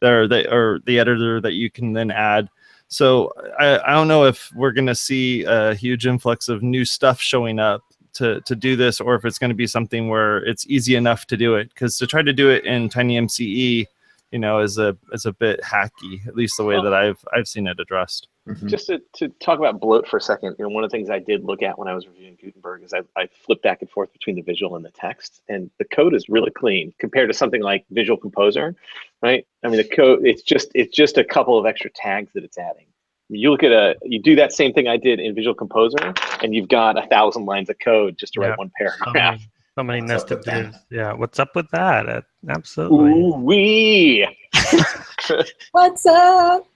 there 0.00 0.28
that 0.28 0.52
or 0.52 0.80
the 0.84 0.98
editor 0.98 1.40
that 1.40 1.54
you 1.54 1.70
can 1.70 1.94
then 1.94 2.10
add. 2.10 2.50
So 2.88 3.32
I, 3.58 3.78
I 3.78 3.92
don't 3.92 4.08
know 4.08 4.26
if 4.26 4.50
we're 4.54 4.72
going 4.72 4.88
to 4.88 4.94
see 4.94 5.44
a 5.44 5.74
huge 5.74 6.06
influx 6.06 6.50
of 6.50 6.62
new 6.62 6.84
stuff 6.84 7.18
showing 7.18 7.58
up 7.58 7.82
to 8.14 8.40
to 8.42 8.54
do 8.56 8.76
this 8.76 9.00
or 9.00 9.14
if 9.14 9.24
it's 9.24 9.38
going 9.38 9.50
to 9.50 9.54
be 9.54 9.66
something 9.66 10.08
where 10.08 10.38
it's 10.38 10.66
easy 10.68 10.94
enough 10.96 11.26
to 11.26 11.36
do 11.36 11.54
it 11.54 11.68
because 11.68 11.96
to 11.98 12.06
try 12.06 12.22
to 12.22 12.32
do 12.32 12.50
it 12.50 12.64
in 12.64 12.88
tiny 12.88 13.18
mce 13.20 13.86
you 14.30 14.38
know, 14.38 14.60
is 14.60 14.78
a 14.78 14.96
is 15.12 15.26
a 15.26 15.32
bit 15.32 15.60
hacky, 15.62 16.24
at 16.26 16.36
least 16.36 16.56
the 16.56 16.64
way 16.64 16.74
Well- 16.74 16.84
that 16.84 16.94
I've 16.94 17.18
I've 17.34 17.48
seen 17.48 17.66
it 17.66 17.80
addressed. 17.80 18.28
Mhm. 18.48 18.66
Just 18.68 18.86
to, 18.86 19.02
to 19.14 19.28
talk 19.40 19.58
about 19.58 19.80
bloat 19.80 20.08
for 20.08 20.16
a 20.16 20.20
second, 20.20 20.56
you 20.58 20.64
know, 20.64 20.70
one 20.70 20.82
of 20.82 20.90
the 20.90 20.96
things 20.96 21.10
I 21.10 21.18
did 21.18 21.44
look 21.44 21.62
at 21.62 21.78
when 21.78 21.88
I 21.88 21.94
was 21.94 22.06
reviewing 22.06 22.38
Gutenberg 22.40 22.82
is 22.82 22.94
I, 22.94 23.00
I 23.16 23.26
flipped 23.26 23.62
back 23.62 23.82
and 23.82 23.90
forth 23.90 24.12
between 24.12 24.36
the 24.36 24.42
visual 24.42 24.76
and 24.76 24.84
the 24.84 24.90
text, 24.92 25.42
and 25.48 25.70
the 25.78 25.84
code 25.84 26.14
is 26.14 26.28
really 26.28 26.50
clean 26.50 26.94
compared 26.98 27.28
to 27.28 27.34
something 27.34 27.60
like 27.62 27.84
Visual 27.90 28.16
Composer, 28.16 28.74
right? 29.20 29.46
I 29.62 29.68
mean, 29.68 29.76
the 29.76 29.84
code 29.84 30.24
it's 30.24 30.42
just 30.42 30.70
it's 30.74 30.94
just 30.96 31.18
a 31.18 31.24
couple 31.24 31.58
of 31.58 31.66
extra 31.66 31.90
tags 31.90 32.30
that 32.34 32.44
it's 32.44 32.56
adding. 32.58 32.86
You 33.32 33.50
look 33.52 33.62
at 33.62 33.70
a 33.70 33.94
you 34.02 34.20
do 34.20 34.34
that 34.36 34.52
same 34.52 34.72
thing 34.72 34.88
I 34.88 34.96
did 34.96 35.20
in 35.20 35.34
Visual 35.34 35.54
Composer, 35.54 36.12
and 36.42 36.52
you've 36.54 36.68
got 36.68 36.98
a 37.02 37.06
thousand 37.08 37.44
lines 37.46 37.70
of 37.70 37.76
code 37.78 38.16
just 38.18 38.32
to 38.34 38.40
Yeah. 38.40 38.48
write 38.48 38.58
one 38.58 38.68
So 38.68 38.72
paragraph. 38.78 39.14
many, 39.14 39.50
so 39.76 39.82
many 39.84 40.00
nested 40.00 40.38
with 40.38 40.46
that? 40.46 40.62
divs. 40.72 40.76
Yeah, 40.90 41.12
what's 41.12 41.38
up 41.38 41.54
with 41.54 41.70
that? 41.70 42.08
Uh, 42.08 42.20
absolutely. 42.48 43.12
Ooh 43.12 43.34
wee! 43.36 44.26
What's 45.72 46.04
up? 46.06 46.66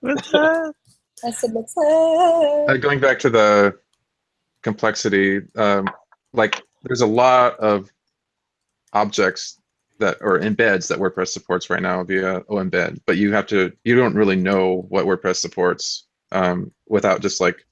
What's 0.00 0.32
up? 0.34 0.74
I 1.24 1.30
said, 1.30 1.52
what's 1.52 1.76
up? 1.76 2.70
Uh, 2.70 2.76
going 2.78 2.98
back 3.00 3.18
to 3.20 3.30
the 3.30 3.78
complexity, 4.62 5.42
um, 5.56 5.88
like 6.32 6.62
there's 6.84 7.02
a 7.02 7.06
lot 7.06 7.58
of 7.60 7.90
objects 8.94 9.60
that 10.02 10.18
or 10.20 10.38
embeds 10.38 10.88
that 10.88 10.98
WordPress 10.98 11.28
supports 11.28 11.70
right 11.70 11.82
now 11.82 12.04
via 12.04 12.40
OEmbed, 12.42 13.00
but 13.06 13.16
you 13.16 13.32
have 13.32 13.46
to 13.48 13.72
you 13.84 13.96
don't 13.96 14.14
really 14.14 14.36
know 14.36 14.84
what 14.88 15.06
WordPress 15.06 15.36
supports 15.36 16.06
um, 16.30 16.70
without 16.88 17.22
just 17.22 17.40
like 17.40 17.64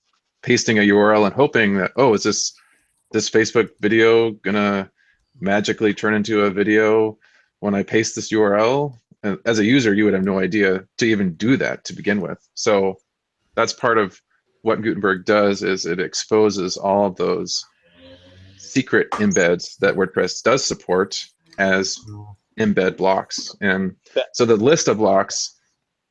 pasting 0.42 0.78
a 0.78 0.82
URL 0.82 1.26
and 1.26 1.34
hoping 1.34 1.76
that 1.76 1.92
oh 1.96 2.14
is 2.14 2.22
this 2.22 2.54
this 3.12 3.28
Facebook 3.28 3.70
video 3.80 4.30
gonna 4.30 4.90
magically 5.40 5.94
turn 5.94 6.14
into 6.14 6.42
a 6.42 6.50
video 6.50 7.18
when 7.60 7.74
I 7.74 7.82
paste 7.82 8.14
this 8.14 8.32
URL? 8.32 8.98
And 9.22 9.38
as 9.44 9.58
a 9.58 9.64
user, 9.64 9.92
you 9.92 10.04
would 10.04 10.14
have 10.14 10.24
no 10.24 10.38
idea 10.38 10.86
to 10.98 11.04
even 11.04 11.34
do 11.34 11.56
that 11.58 11.84
to 11.84 11.92
begin 11.92 12.22
with. 12.22 12.38
So 12.54 12.96
that's 13.54 13.74
part 13.74 13.98
of 13.98 14.20
what 14.62 14.80
Gutenberg 14.82 15.24
does 15.24 15.62
is 15.62 15.84
it 15.84 16.00
exposes 16.00 16.76
all 16.76 17.06
of 17.06 17.16
those 17.16 17.64
secret 18.56 19.10
embeds 19.12 19.76
that 19.78 19.94
WordPress 19.94 20.42
does 20.42 20.64
support 20.64 21.22
as 21.60 21.98
embed 22.58 22.96
blocks. 22.96 23.54
And 23.60 23.94
so 24.32 24.44
the 24.44 24.56
list 24.56 24.88
of 24.88 24.96
blocks 24.98 25.56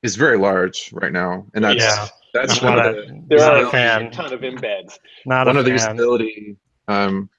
is 0.03 0.15
very 0.15 0.38
large 0.38 0.91
right 0.93 1.12
now. 1.12 1.45
And 1.53 1.63
that's 1.63 1.83
Yeah. 1.83 2.07
that's 2.33 2.59
I'm 2.62 2.65
one 2.65 2.77
not 2.77 2.85
of 2.88 2.95
the 2.95 3.23
There 3.27 3.39
not 3.39 3.53
are 3.57 3.63
a 3.63 3.67
a 3.67 3.71
fan. 3.71 4.12
ton 4.12 4.31
of 4.33 4.41
embeds. 4.41 4.97
Not 5.25 5.47
one 5.47 5.57
a 5.57 5.59
of 5.59 5.65
the 5.65 5.77
fan. 5.77 5.97
usability 5.97 6.55
um, 6.88 7.29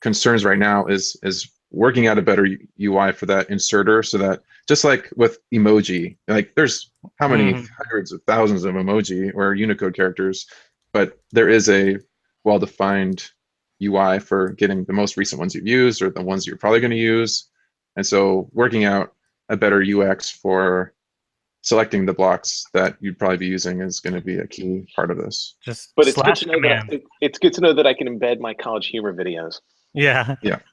concerns 0.00 0.44
right 0.44 0.58
now 0.58 0.86
is 0.86 1.16
is 1.22 1.50
working 1.70 2.06
out 2.06 2.18
a 2.18 2.22
better 2.22 2.46
UI 2.80 3.10
for 3.12 3.26
that 3.26 3.50
inserter 3.50 4.00
so 4.02 4.16
that 4.18 4.40
just 4.68 4.84
like 4.84 5.10
with 5.16 5.38
emoji, 5.52 6.16
like 6.28 6.54
there's 6.54 6.92
how 7.18 7.26
many 7.28 7.52
Mhm. 7.52 7.68
hundreds 7.76 8.12
of 8.12 8.22
thousands 8.26 8.64
of 8.64 8.74
emoji 8.76 9.32
or 9.34 9.54
Unicode 9.54 9.94
characters, 9.94 10.46
but 10.92 11.18
there 11.32 11.48
is 11.48 11.68
a 11.68 11.98
well-defined 12.44 13.28
UI 13.82 14.18
for 14.18 14.50
getting 14.50 14.84
the 14.84 14.92
most 14.92 15.16
recent 15.16 15.38
ones 15.38 15.54
you've 15.54 15.66
used 15.66 16.02
or 16.02 16.10
the 16.10 16.22
ones 16.22 16.46
you're 16.46 16.56
probably 16.56 16.80
going 16.80 16.90
to 16.90 16.96
use. 16.96 17.48
And 17.96 18.06
so 18.06 18.48
working 18.52 18.84
out 18.84 19.14
a 19.48 19.56
better 19.56 19.82
UX 19.82 20.30
for 20.30 20.94
selecting 21.62 22.04
the 22.04 22.12
blocks 22.12 22.64
that 22.74 22.96
you'd 23.00 23.18
probably 23.18 23.38
be 23.38 23.46
using 23.46 23.80
is 23.80 24.00
going 24.00 24.14
to 24.14 24.20
be 24.20 24.38
a 24.38 24.46
key 24.46 24.86
part 24.94 25.10
of 25.10 25.16
this. 25.16 25.56
Just 25.62 25.92
But 25.96 26.06
it's 26.06 26.20
good 26.20 26.36
to 26.36 26.46
know 26.46 26.60
that. 26.68 26.84
I, 26.92 27.00
it's 27.20 27.38
good 27.38 27.54
to 27.54 27.60
know 27.60 27.72
that 27.72 27.86
I 27.86 27.94
can 27.94 28.06
embed 28.06 28.38
my 28.40 28.54
college 28.54 28.86
humor 28.88 29.14
videos. 29.14 29.60
Yeah. 29.92 30.36
Yeah. 30.42 30.58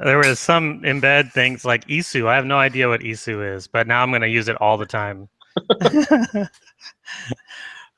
There 0.00 0.18
was 0.18 0.38
some 0.38 0.80
embed 0.82 1.32
things 1.32 1.64
like 1.64 1.84
Issuu. 1.88 2.28
I 2.28 2.36
have 2.36 2.46
no 2.46 2.56
idea 2.56 2.88
what 2.88 3.00
Issuu 3.00 3.56
is, 3.56 3.66
but 3.66 3.88
now 3.88 4.00
I'm 4.00 4.10
going 4.10 4.22
to 4.22 4.28
use 4.28 4.46
it 4.46 4.54
all 4.60 4.76
the 4.76 4.86
time. 4.86 5.28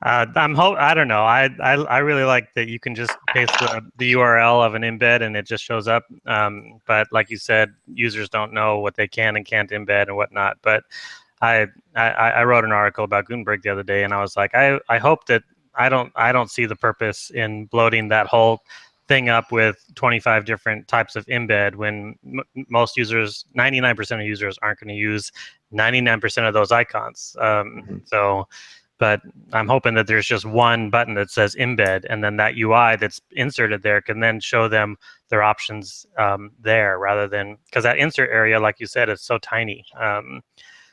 uh, 0.03 0.25
I'm 0.35 0.55
hope 0.55 0.77
I 0.79 0.93
don't 0.93 1.07
know. 1.07 1.23
I, 1.23 1.49
I 1.61 1.73
I 1.73 1.97
really 1.99 2.23
like 2.23 2.53
that 2.55 2.67
you 2.67 2.79
can 2.79 2.95
just 2.95 3.15
paste 3.33 3.53
the, 3.59 3.81
the 3.97 4.13
URL 4.13 4.65
of 4.65 4.73
an 4.73 4.81
embed 4.81 5.21
and 5.21 5.37
it 5.37 5.45
just 5.45 5.63
shows 5.63 5.87
up. 5.87 6.03
Um, 6.25 6.79
but 6.87 7.07
like 7.11 7.29
you 7.29 7.37
said, 7.37 7.73
users 7.93 8.29
don't 8.29 8.51
know 8.53 8.79
what 8.79 8.95
they 8.95 9.07
can 9.07 9.35
and 9.35 9.45
can't 9.45 9.69
embed 9.69 10.07
and 10.07 10.15
whatnot. 10.15 10.57
But 10.63 10.83
I, 11.41 11.67
I 11.95 12.09
I 12.09 12.43
wrote 12.45 12.65
an 12.65 12.71
article 12.71 13.03
about 13.03 13.25
Gutenberg 13.25 13.61
the 13.61 13.69
other 13.69 13.83
day, 13.83 14.03
and 14.03 14.13
I 14.13 14.21
was 14.21 14.35
like, 14.35 14.55
I 14.55 14.79
I 14.89 14.97
hope 14.97 15.25
that 15.27 15.43
I 15.75 15.89
don't 15.89 16.11
I 16.15 16.31
don't 16.31 16.49
see 16.49 16.65
the 16.65 16.75
purpose 16.75 17.29
in 17.29 17.65
bloating 17.65 18.07
that 18.09 18.27
whole 18.27 18.61
thing 19.07 19.29
up 19.29 19.51
with 19.51 19.83
25 19.95 20.45
different 20.45 20.87
types 20.87 21.15
of 21.15 21.25
embed 21.25 21.75
when 21.75 22.15
m- 22.25 22.41
most 22.69 22.95
users 22.95 23.45
99% 23.57 24.21
of 24.21 24.25
users 24.25 24.57
aren't 24.61 24.79
going 24.79 24.87
to 24.87 24.93
use 24.93 25.31
99% 25.73 26.47
of 26.47 26.53
those 26.53 26.71
icons 26.71 27.35
um, 27.39 27.83
Mhm. 27.89 28.07
so 28.07 28.47
but 29.01 29.19
i'm 29.51 29.67
hoping 29.67 29.95
that 29.95 30.05
there's 30.07 30.27
just 30.27 30.45
one 30.45 30.89
button 30.91 31.15
that 31.15 31.29
says 31.31 31.55
embed 31.55 32.05
and 32.09 32.23
then 32.23 32.37
that 32.37 32.55
ui 32.55 32.95
that's 32.97 33.19
inserted 33.31 33.81
there 33.81 33.99
can 33.99 34.19
then 34.21 34.39
show 34.39 34.69
them 34.69 34.95
their 35.29 35.41
options 35.43 36.05
um, 36.17 36.51
there 36.59 36.99
rather 36.99 37.27
than 37.27 37.57
because 37.65 37.83
that 37.83 37.97
insert 37.97 38.29
area 38.29 38.59
like 38.59 38.79
you 38.79 38.85
said 38.85 39.09
is 39.09 39.21
so 39.21 39.37
tiny 39.39 39.83
um, 39.99 40.41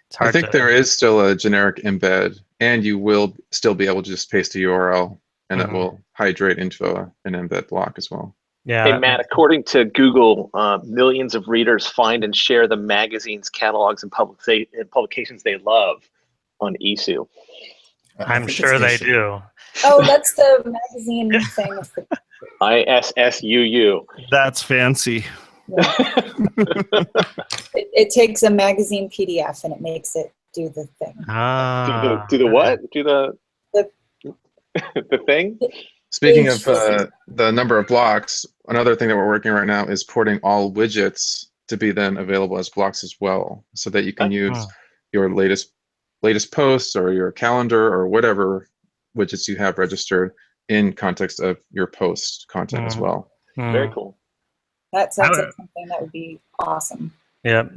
it's 0.09 0.17
hard 0.17 0.29
I 0.31 0.33
think 0.33 0.47
to, 0.47 0.53
there 0.53 0.71
is 0.71 0.91
still 0.91 1.21
a 1.21 1.37
generic 1.37 1.77
embed, 1.85 2.41
and 2.61 2.83
you 2.83 2.99
will 2.99 3.37
still 3.51 3.75
be 3.75 3.87
able 3.87 4.03
to 4.03 4.09
just 4.09 4.31
paste 4.31 4.55
a 4.55 4.59
URL, 4.59 5.19
and 5.51 5.61
Mhm. 5.61 5.65
that 5.67 5.73
will 5.73 6.01
hydrate 6.13 6.59
into 6.59 6.87
a, 6.87 7.13
an 7.27 7.35
embed 7.35 7.69
block 7.69 7.93
as 7.99 8.11
well. 8.11 8.35
yeah 8.65 8.85
Hey 8.85 8.99
Matt, 8.99 9.21
according 9.21 9.65
to 9.65 9.85
Google, 9.85 10.49
uh, 10.55 10.79
millions 10.83 11.35
of 11.35 11.47
readers 11.47 11.87
find 11.87 12.25
and 12.25 12.35
share 12.35 12.67
the 12.67 12.77
magazines, 12.77 13.51
catalogs, 13.51 14.03
and, 14.03 14.11
publica- 14.11 14.67
and 14.73 14.91
publications 14.91 15.43
they 15.43 15.59
love 15.59 16.09
on 16.61 16.75
E 16.81 16.97
ISU. 16.97 17.27
I 17.27 17.78
i'm 18.21 18.47
sure 18.47 18.79
they 18.79 18.97
do 18.97 19.43
Oh, 19.85 20.05
that's 20.05 20.35
the 20.35 20.63
magazine 20.65 21.31
thing. 21.51 21.77
with 21.77 21.93
the- 21.95 22.07
I 22.61 22.81
S 22.89 23.13
S 23.17 23.43
U 23.45 23.61
U. 23.61 24.05
That's 24.31 24.61
fancy. 24.63 25.25
It, 25.69 27.09
it 27.75 28.11
takes 28.11 28.43
a 28.43 28.51
magazine 28.51 29.09
PDF 29.11 29.63
and 29.65 29.73
it 29.73 29.81
makes 29.81 30.17
it 30.17 30.33
do 30.55 30.69
the 30.69 30.87
thing. 30.99 31.15
Do 31.19 31.25
the 31.27 31.29
ah, 31.29 32.27
do 32.29 32.39
the 32.39 32.47
what? 32.47 32.81
Do 32.91 33.03
the 33.05 33.39
The- 33.75 33.91
the 35.11 35.19
thing? 35.27 35.59
Speaking 36.11 36.49
of 36.49 36.67
uh, 36.67 37.07
the 37.29 37.51
number 37.53 37.79
of 37.79 37.87
blocks, 37.87 38.45
another 38.69 38.97
thing 38.97 39.09
that 39.09 39.17
we're 39.17 39.29
working 39.29 39.53
right 39.53 39.67
now 39.67 39.85
is 39.87 40.03
porting 40.05 40.41
all 40.43 40.73
widgets 40.73 41.47
to 41.69 41.77
be 41.77 41.93
then 41.93 42.17
available 42.17 42.59
as 42.59 42.69
blocks 42.71 43.05
as 43.05 43.15
well, 43.21 43.65
so 43.75 43.91
that 43.91 44.05
you 44.05 44.13
can 44.13 44.33
use 44.33 44.57
your 45.13 45.33
latest 45.35 45.73
latest 46.23 46.53
posts 46.53 46.97
or 46.97 47.13
your 47.13 47.33
calendar 47.33 47.93
or 47.93 48.09
whatever 48.09 48.69
widgets 49.17 49.49
you 49.49 49.57
have 49.57 49.79
registered 49.79 50.33
in 50.69 50.93
context 50.93 51.41
of 51.41 51.59
your 51.71 51.87
post 51.87 52.47
content 52.49 52.85
as 52.87 52.97
Mhm. 52.97 53.01
well. 53.01 53.31
Hmm. 53.55 53.73
Very 53.73 53.91
cool. 53.93 54.19
That 54.93 55.15
sounds 55.15 55.39
like 55.39 55.53
something 55.53 55.87
that 55.89 56.01
would 56.01 56.13
be 56.13 56.41
awesome. 56.59 57.13
Yep. 57.45 57.73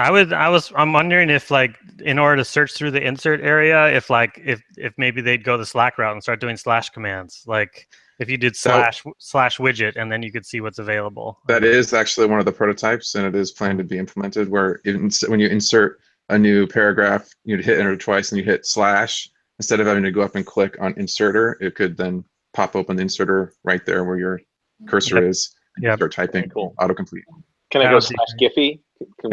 I 0.00 0.10
would 0.10 0.32
I 0.32 0.48
was 0.48 0.72
I'm 0.74 0.92
wondering 0.92 1.30
if 1.30 1.50
like 1.50 1.78
in 2.00 2.18
order 2.18 2.36
to 2.36 2.44
search 2.44 2.72
through 2.72 2.90
the 2.90 3.02
insert 3.02 3.40
area, 3.40 3.88
if 3.94 4.10
like 4.10 4.40
if 4.44 4.60
if 4.76 4.92
maybe 4.96 5.20
they'd 5.20 5.44
go 5.44 5.56
the 5.56 5.66
Slack 5.66 5.98
route 5.98 6.12
and 6.12 6.22
start 6.22 6.40
doing 6.40 6.56
slash 6.56 6.90
commands. 6.90 7.44
Like 7.46 7.88
if 8.18 8.28
you 8.28 8.36
did 8.36 8.56
slash 8.56 9.04
slash 9.18 9.58
widget 9.58 9.94
and 9.96 10.10
then 10.10 10.22
you 10.22 10.32
could 10.32 10.44
see 10.46 10.60
what's 10.60 10.78
available. 10.80 11.38
That 11.46 11.62
is 11.64 11.92
actually 11.92 12.26
one 12.26 12.40
of 12.40 12.44
the 12.44 12.52
prototypes, 12.52 13.14
and 13.14 13.24
it 13.26 13.34
is 13.36 13.52
planned 13.52 13.78
to 13.78 13.84
be 13.84 13.98
implemented. 13.98 14.48
Where 14.48 14.80
in, 14.84 15.10
when 15.28 15.38
you 15.40 15.48
insert 15.48 16.00
a 16.28 16.38
new 16.38 16.66
paragraph, 16.66 17.28
you'd 17.44 17.64
hit 17.64 17.78
enter 17.78 17.96
twice, 17.96 18.32
and 18.32 18.38
you 18.38 18.44
hit 18.44 18.66
slash 18.66 19.28
instead 19.58 19.80
of 19.80 19.86
having 19.86 20.02
to 20.02 20.10
go 20.10 20.22
up 20.22 20.34
and 20.36 20.44
click 20.46 20.76
on 20.80 20.94
inserter. 20.96 21.56
It 21.60 21.74
could 21.74 21.96
then 21.96 22.24
pop 22.54 22.74
open 22.76 22.96
the 22.96 23.02
inserter 23.02 23.52
right 23.64 23.84
there 23.86 24.04
where 24.04 24.16
your 24.18 24.40
cursor 24.88 25.16
Yep. 25.16 25.30
is. 25.30 25.54
and 25.76 25.84
Yep. 25.84 25.98
Start 25.98 26.12
typing. 26.12 26.42
Very 26.42 26.50
cool. 26.50 26.74
Autocomplete. 26.78 27.22
Can 27.70 27.82
I 27.82 27.90
go 27.90 27.94
would 27.94 28.04
be 28.08 28.14
slash 28.16 28.28
Giphy? 28.40 28.80
Can 29.20 29.30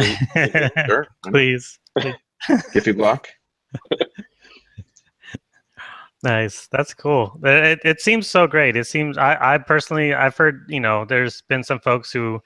we? 0.76 0.82
Sure. 0.88 1.08
Please. 1.26 1.80
Giphy 2.48 2.96
block. 2.96 3.28
Nice. 6.24 6.68
That's 6.72 6.94
cool. 6.94 7.40
It, 7.44 7.80
it 7.84 8.00
seems 8.00 8.28
so 8.28 8.46
great. 8.46 8.76
It 8.76 8.86
seems 8.86 9.18
I, 9.18 9.56
I 9.56 9.58
personally 9.58 10.14
I've 10.14 10.38
heard, 10.38 10.66
you 10.68 10.80
know, 10.80 11.04
there's 11.04 11.42
been 11.50 11.64
some 11.64 11.80
folks 11.80 12.12
who 12.12 12.40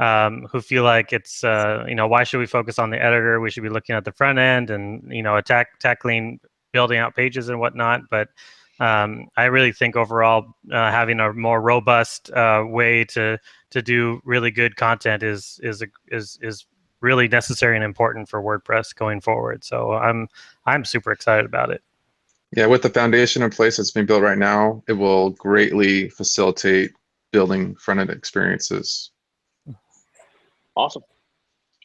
um, 0.00 0.48
who 0.50 0.60
feel 0.60 0.82
like 0.82 1.12
it's 1.12 1.44
uh, 1.44 1.84
you 1.86 1.94
know, 1.94 2.08
why 2.08 2.24
should 2.24 2.38
we 2.38 2.46
focus 2.46 2.78
on 2.78 2.90
the 2.90 3.00
editor? 3.00 3.38
We 3.38 3.50
should 3.50 3.62
be 3.62 3.68
looking 3.68 3.94
at 3.94 4.04
the 4.04 4.12
front 4.12 4.38
end 4.38 4.70
and, 4.70 5.12
you 5.12 5.22
know, 5.22 5.36
attack 5.36 5.78
tackling 5.78 6.40
building 6.72 6.98
out 6.98 7.14
pages 7.14 7.48
and 7.48 7.60
whatnot. 7.60 8.02
But 8.10 8.28
um, 8.80 9.28
I 9.36 9.44
really 9.44 9.72
think 9.72 9.96
overall 9.96 10.56
uh, 10.72 10.90
having 10.90 11.20
a 11.20 11.32
more 11.34 11.60
robust 11.60 12.30
uh, 12.32 12.64
way 12.66 13.04
to 13.06 13.38
to 13.70 13.82
do 13.82 14.20
really 14.24 14.50
good 14.50 14.76
content 14.76 15.22
is 15.22 15.60
is 15.62 15.82
a, 15.82 15.86
is 16.08 16.38
is 16.40 16.66
really 17.02 17.28
necessary 17.28 17.76
and 17.76 17.84
important 17.84 18.28
for 18.28 18.42
WordPress 18.42 18.94
going 18.94 19.20
forward. 19.20 19.64
So 19.64 19.92
I'm 19.92 20.28
I'm 20.64 20.86
super 20.86 21.12
excited 21.12 21.44
about 21.44 21.70
it. 21.70 21.82
Yeah, 22.56 22.66
with 22.66 22.82
the 22.82 22.90
foundation 22.90 23.42
in 23.42 23.50
place 23.50 23.76
that's 23.76 23.92
being 23.92 24.06
built 24.06 24.22
right 24.22 24.38
now, 24.38 24.82
it 24.88 24.94
will 24.94 25.30
greatly 25.30 26.08
facilitate 26.08 26.90
building 27.32 27.76
front 27.76 28.00
end 28.00 28.10
experiences. 28.10 29.12
Awesome. 30.76 31.02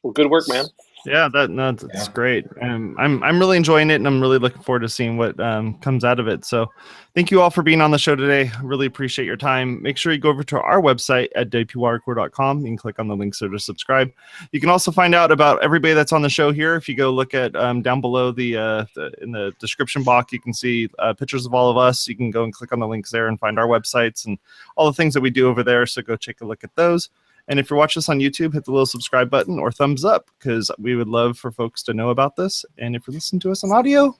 Well, 0.03 0.13
good 0.13 0.29
work, 0.29 0.47
man. 0.47 0.65
Yeah, 1.05 1.29
that 1.33 1.51
no, 1.51 1.71
that's 1.71 2.07
Yeah. 2.07 2.13
great. 2.13 2.45
Um, 2.61 2.95
I'm 2.97 3.21
I'm 3.23 3.39
really 3.39 3.57
enjoying 3.57 3.91
it, 3.91 3.95
and 3.95 4.07
I'm 4.07 4.19
really 4.19 4.39
looking 4.39 4.63
forward 4.63 4.79
to 4.79 4.89
seeing 4.89 5.17
what 5.17 5.39
um, 5.39 5.75
comes 5.79 6.03
out 6.03 6.19
of 6.19 6.27
it. 6.27 6.45
So, 6.45 6.67
thank 7.13 7.29
you 7.29 7.41
all 7.41 7.51
for 7.51 7.61
being 7.61 7.79
on 7.79 7.91
the 7.91 7.99
show 7.99 8.15
today. 8.15 8.51
Really 8.63 8.87
appreciate 8.87 9.25
your 9.25 9.37
time. 9.37 9.81
Make 9.83 9.97
sure 9.97 10.11
you 10.13 10.17
go 10.19 10.29
over 10.29 10.43
to 10.43 10.59
our 10.59 10.81
website 10.81 11.29
at 11.35 11.51
wpwatercooler.com. 11.51 12.61
You 12.61 12.65
can 12.65 12.77
click 12.77 12.97
on 12.97 13.07
the 13.07 13.15
links 13.15 13.39
there 13.39 13.49
to 13.49 13.59
subscribe. 13.59 14.11
You 14.51 14.59
can 14.59 14.69
also 14.69 14.91
find 14.91 15.13
out 15.13 15.31
about 15.31 15.61
everybody 15.63 15.93
that's 15.93 16.11
on 16.11 16.23
the 16.23 16.29
show 16.29 16.51
here. 16.51 16.75
If 16.75 16.89
you 16.89 16.95
go 16.95 17.11
look 17.11 17.35
at 17.35 17.55
um, 17.55 17.83
down 17.83 18.01
below 18.01 18.31
the, 18.31 18.57
uh, 18.57 18.85
the 18.95 19.11
in 19.21 19.31
the 19.31 19.53
description 19.59 20.01
box, 20.01 20.33
you 20.33 20.39
can 20.39 20.53
see 20.53 20.89
uh, 20.97 21.13
pictures 21.13 21.45
of 21.45 21.53
all 21.53 21.69
of 21.69 21.77
us. 21.77 22.07
You 22.07 22.15
can 22.15 22.31
go 22.31 22.43
and 22.43 22.53
click 22.53 22.71
on 22.73 22.79
the 22.79 22.87
links 22.87 23.11
there 23.11 23.27
and 23.27 23.39
find 23.39 23.59
our 23.59 23.67
websites 23.67 24.25
and 24.25 24.39
all 24.75 24.87
the 24.87 24.93
things 24.93 25.13
that 25.13 25.21
we 25.21 25.29
do 25.29 25.47
over 25.49 25.61
there. 25.63 25.85
So 25.85 26.01
go 26.01 26.15
take 26.15 26.41
a 26.41 26.45
look 26.45 26.63
at 26.63 26.73
those. 26.75 27.09
And 27.47 27.59
if 27.59 27.69
you're 27.69 27.77
watching 27.77 27.99
this 27.99 28.09
on 28.09 28.19
YouTube, 28.19 28.53
hit 28.53 28.65
the 28.65 28.71
little 28.71 28.85
subscribe 28.85 29.29
button 29.29 29.59
or 29.59 29.71
thumbs 29.71 30.03
up 30.03 30.29
because 30.39 30.71
we 30.79 30.95
would 30.95 31.07
love 31.07 31.37
for 31.37 31.51
folks 31.51 31.83
to 31.83 31.93
know 31.93 32.09
about 32.09 32.35
this. 32.35 32.65
And 32.77 32.95
if 32.95 33.07
you're 33.07 33.13
listening 33.13 33.39
to 33.41 33.51
us 33.51 33.63
on 33.63 33.71
audio, 33.71 34.17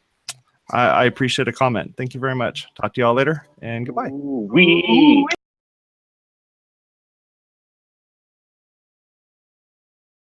I, 0.72 0.88
I 0.88 1.06
appreciate 1.06 1.48
a 1.48 1.54
comment. 1.54 1.96
Thank 1.98 2.14
you 2.14 2.20
very 2.20 2.36
much. 2.36 2.68
Talk 2.76 2.94
to 2.94 3.02
you 3.02 3.06
all 3.06 3.14
later 3.14 3.48
and 3.62 3.86
goodbye. 3.86 4.10
We. 4.12 5.26